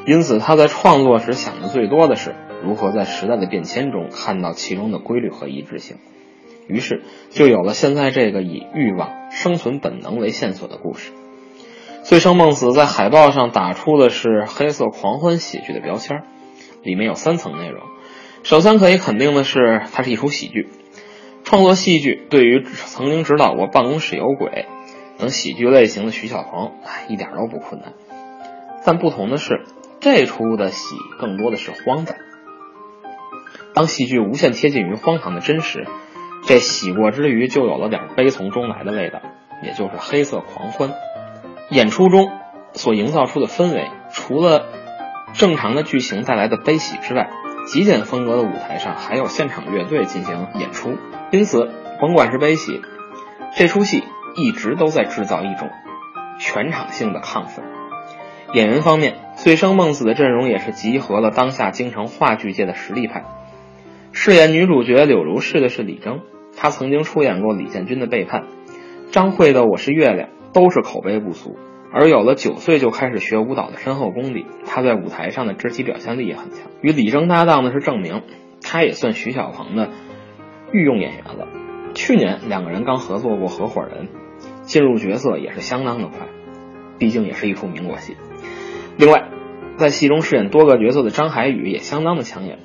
[0.07, 2.33] 因此他在创作时想的最多的是
[2.63, 5.97] 如何在时代的变迁中看到其中的规律和一致性。
[6.67, 11.11] 于是就有了现在这个以欲望、生存本能为线索的故事。
[12.07, 16.23] 《醉生梦死》在海报上打出的是黑色狂欢喜剧的标签，
[16.83, 17.81] 里面有三层内容。
[18.43, 20.69] 首先可以肯定的是，它是一出喜剧。
[21.43, 24.47] 创作戏剧对于曾经指导过《办公室有鬼》
[25.19, 26.73] 等喜剧类型的徐小鹏，
[27.07, 27.93] 一点都不困难。
[28.83, 29.63] 但不同的是，
[29.99, 32.17] 这出的喜更多的是荒诞。
[33.73, 35.87] 当戏剧无限贴近于荒唐的真实，
[36.47, 39.21] 这喜过之余就有了点悲从中来的味道，
[39.63, 40.93] 也就是黑色狂欢。
[41.71, 42.31] 演出中
[42.73, 44.67] 所营造出的氛围，除了
[45.33, 47.29] 正常的剧情带来的悲喜之外，
[47.65, 50.97] 极简风格的舞台上还有现场乐队进行演出，
[51.31, 52.81] 因此甭管是悲喜，
[53.55, 54.03] 这出戏
[54.35, 55.71] 一直都在制造一种
[56.39, 57.65] 全场性的亢奋。
[58.53, 63.25] 演员方面，醉生梦死的阵容也是集合了当下京城话剧界的实力派。
[64.11, 66.21] 饰演女主角柳如是的是李征，
[66.55, 68.41] 他曾经出演过李建军的《背叛》，
[69.11, 71.57] 张慧的《我是月亮》都是口碑不俗。
[71.91, 76.69] 而有了九岁就开始学舞蹈的深厚功底，他在舞台上的肢体表现力也很强。
[76.81, 78.21] 与李征搭档的是郑明，
[78.61, 79.89] 他也算徐小鹏的
[80.73, 81.47] 御用演员了。
[81.93, 84.07] 去年两个人刚合作过《合伙人》，
[84.63, 86.27] 进入角色也是相当的快，
[86.99, 88.17] 毕竟也是一出民国戏。
[88.97, 89.29] 另外，
[89.77, 92.59] 在戏中饰演多个角色的张海宇也相当的抢眼，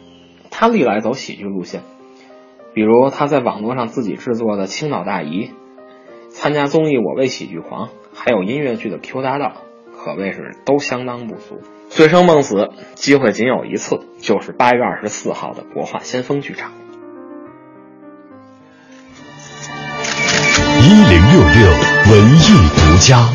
[0.51, 1.83] 他历来走喜剧路线，
[2.75, 5.47] 比如他在网络上自己制作的《青岛大姨》，
[6.31, 7.87] 参加综艺《我为喜剧狂》。
[8.13, 9.53] 还有音乐剧的 Q 搭档，
[9.97, 11.61] 可谓是都相当不俗。
[11.89, 16.73] 醉生梦死机会仅有一次，就是八月二十四号的国画先锋剧场。
[20.83, 21.71] 一零六六
[22.13, 23.29] 文艺独家，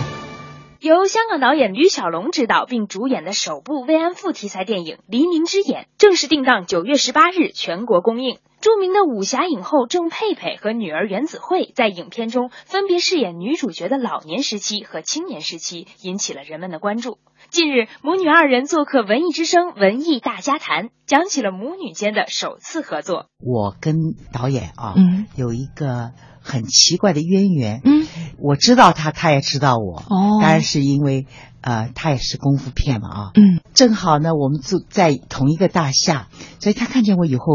[0.86, 8.38] 由香港导演吕小龙执导并主演的首部慰安妇题材电影《黎明之眼》正式定档九月十八日全国公映。
[8.62, 17.18] 著名的武侠影后郑佩佩和女儿袁子慧在影片中分别饰演女主角的老年时期和青年时期，引起了人们的关注。
[17.50, 23.26] 近日，母女二人做客《文艺之声》文艺大家谈，讲起了母女间的首次合作。
[23.40, 23.96] 我跟
[24.32, 26.12] 导演啊，嗯，有一个
[26.46, 27.82] 很奇怪的渊源。
[27.84, 28.08] 嗯，
[28.38, 29.98] 我知道他，他也知道我。
[29.98, 31.26] 哦，当然是因为
[31.62, 33.32] 呃，他也是功夫片嘛啊。
[33.34, 36.28] 嗯，正好呢，我们住在同一个大厦，
[36.60, 37.46] 所以他看见我以后。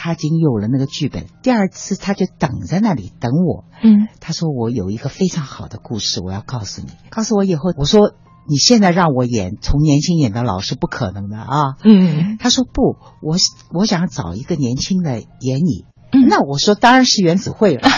[0.00, 3.64] 他已经有了那个剧本，第二次他就等在那里等我。
[3.82, 6.92] 嗯，他说我有一个非常好的故事，我要告诉你。
[7.10, 8.12] 告诉我以后，我说
[8.48, 11.74] 你现在让我演从年轻演到老是不可能的啊。
[11.82, 13.38] 嗯，他说不，我
[13.72, 15.84] 我想找一个年轻的演你。
[16.10, 17.88] 嗯，那我说当然是袁子慧了。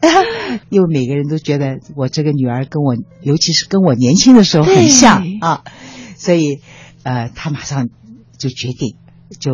[0.70, 5.64] 因为每个人都觉得我这个女儿跟我，尤其是跟我年轻的时候很像啊，
[6.16, 6.60] 所以
[7.02, 7.88] 呃，他马上
[8.38, 8.96] 就决定
[9.38, 9.52] 就。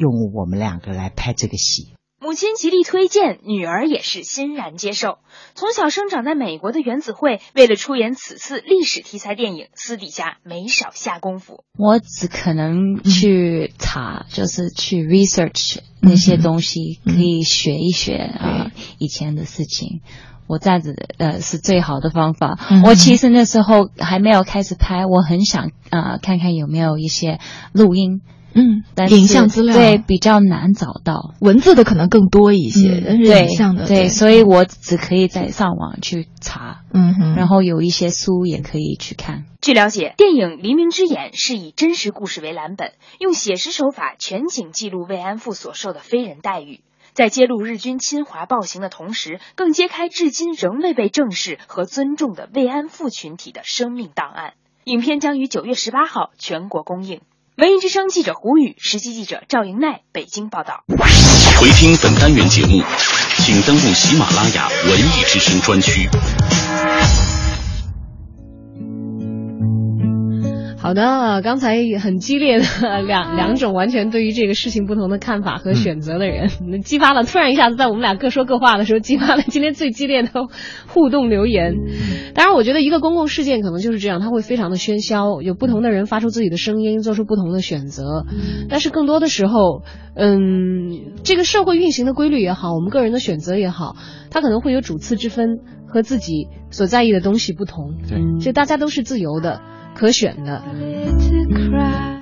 [0.00, 1.88] 用我们两个来拍这个戏，
[2.20, 5.18] 母亲极力推荐，女儿也是欣然接受。
[5.54, 11.62] 从小生长在美国的袁子慧，为了出演此次历史题材电影，私底下没少下功夫。
[11.78, 20.00] 我只可能去查，就是去 research 那些东西，可以学一学啊以前的事情。
[20.48, 22.58] 我这样子呃是最好的方法。
[22.84, 27.38] 我其实那时候还没有开始拍，我很想啊看看有没有一些
[27.72, 28.22] 录音。
[28.54, 39.44] 嗯，影像资料对比较难找到，文字的可能更多一些，但是影像的对，所以我只可以在上网去查，嗯哼，然后有一些书也可以去看。
[39.60, 46.80] 据了解，电影《黎明之眼》是以真实故事为蓝本，用写实手法全景记录慰安妇所受的非人待遇，
[47.12, 54.54] 在揭露日军侵华暴行的同时，更揭开至今仍未被正视和尊重的慰安妇群体的生命档案。
[54.84, 57.20] 影片将于九月十八号全国公映。
[57.58, 60.84] 文艺之声记者胡宇，实习记者赵莹奈，北京报道。
[61.58, 62.84] 回听本单元节目，
[63.38, 66.08] 请登录喜马拉雅文艺之声专区。
[70.80, 72.64] 好的，刚才很激烈的
[73.02, 76.48] 两两种完全对于这个事情不同的看法和选择的人，
[76.84, 80.30] 激发了突然一下子在我们俩各说各话的时候，激发了今天最激烈的
[80.86, 81.74] 互动留言。
[82.32, 88.24] 当然，我觉得一个公共事件可能就是这样，它会非常的喧嚣，有不同的人发出自己的声音，做出不同的选择。
[88.68, 89.82] 但是更多的时候，
[90.14, 93.96] 嗯，这个社会运行的规律也好，我们个人的选择也好，
[94.30, 97.94] 它可能会有主次之分，和自己所在意的东西不同。
[98.08, 99.60] 对，所以大家都是自由的。
[99.98, 100.62] 可选的，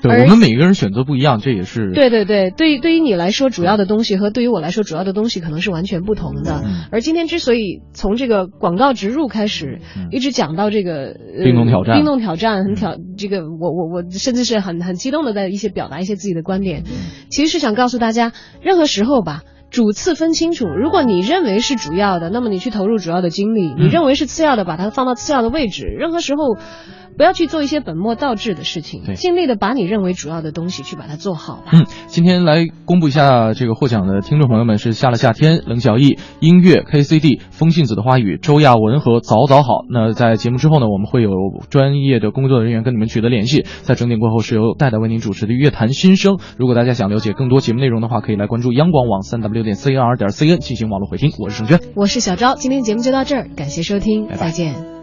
[0.02, 2.50] 对我们每个人选择不一样，这也是对对对。
[2.50, 6.64] 对于对于你来说，主要的东西和对于我来说，主要的东西可能是完全不同的。
[6.90, 9.80] 而今天之所以从这个广告植入开始，
[10.10, 16.84] 一直讲到这个冰冻挑战，冰冻挑战很挑，这个我我我甚至是很很激动的在一些表达一些自己的观点，
[17.30, 18.32] 其实是想告诉大家，
[18.62, 20.66] 任何时候吧，主次分清楚。
[20.66, 25.84] 如果你认为是主要的，那么你去投入主要的精力；你认为是次要的，把它放到次要的位置。
[25.84, 26.56] 任何时候。
[27.16, 31.70] 不要去做一些本末倒置的事情，尽力的把你认为主要的东西去把它做好吧。
[31.72, 39.84] 嗯，今天来公布一下这个获奖的听众朋友们是夏了夏天、冷小艺、音乐 KCD、风信子的花语、周亚文和早早好。
[39.90, 41.30] 那在节目之后呢，我们会有
[41.70, 43.64] 专业的工作人员跟你们取得联系。
[43.82, 46.38] 在整点过后是由戴戴为您主持的乐坛新生。
[46.58, 51.30] 如果大家想了解更多节目内容的话，可以来关注央广网三 w 点 c r 点 c n 进行网络回听。
[51.38, 54.95] 我是盛娟，我是小昭，今天节目就到这儿，感谢收听，再见。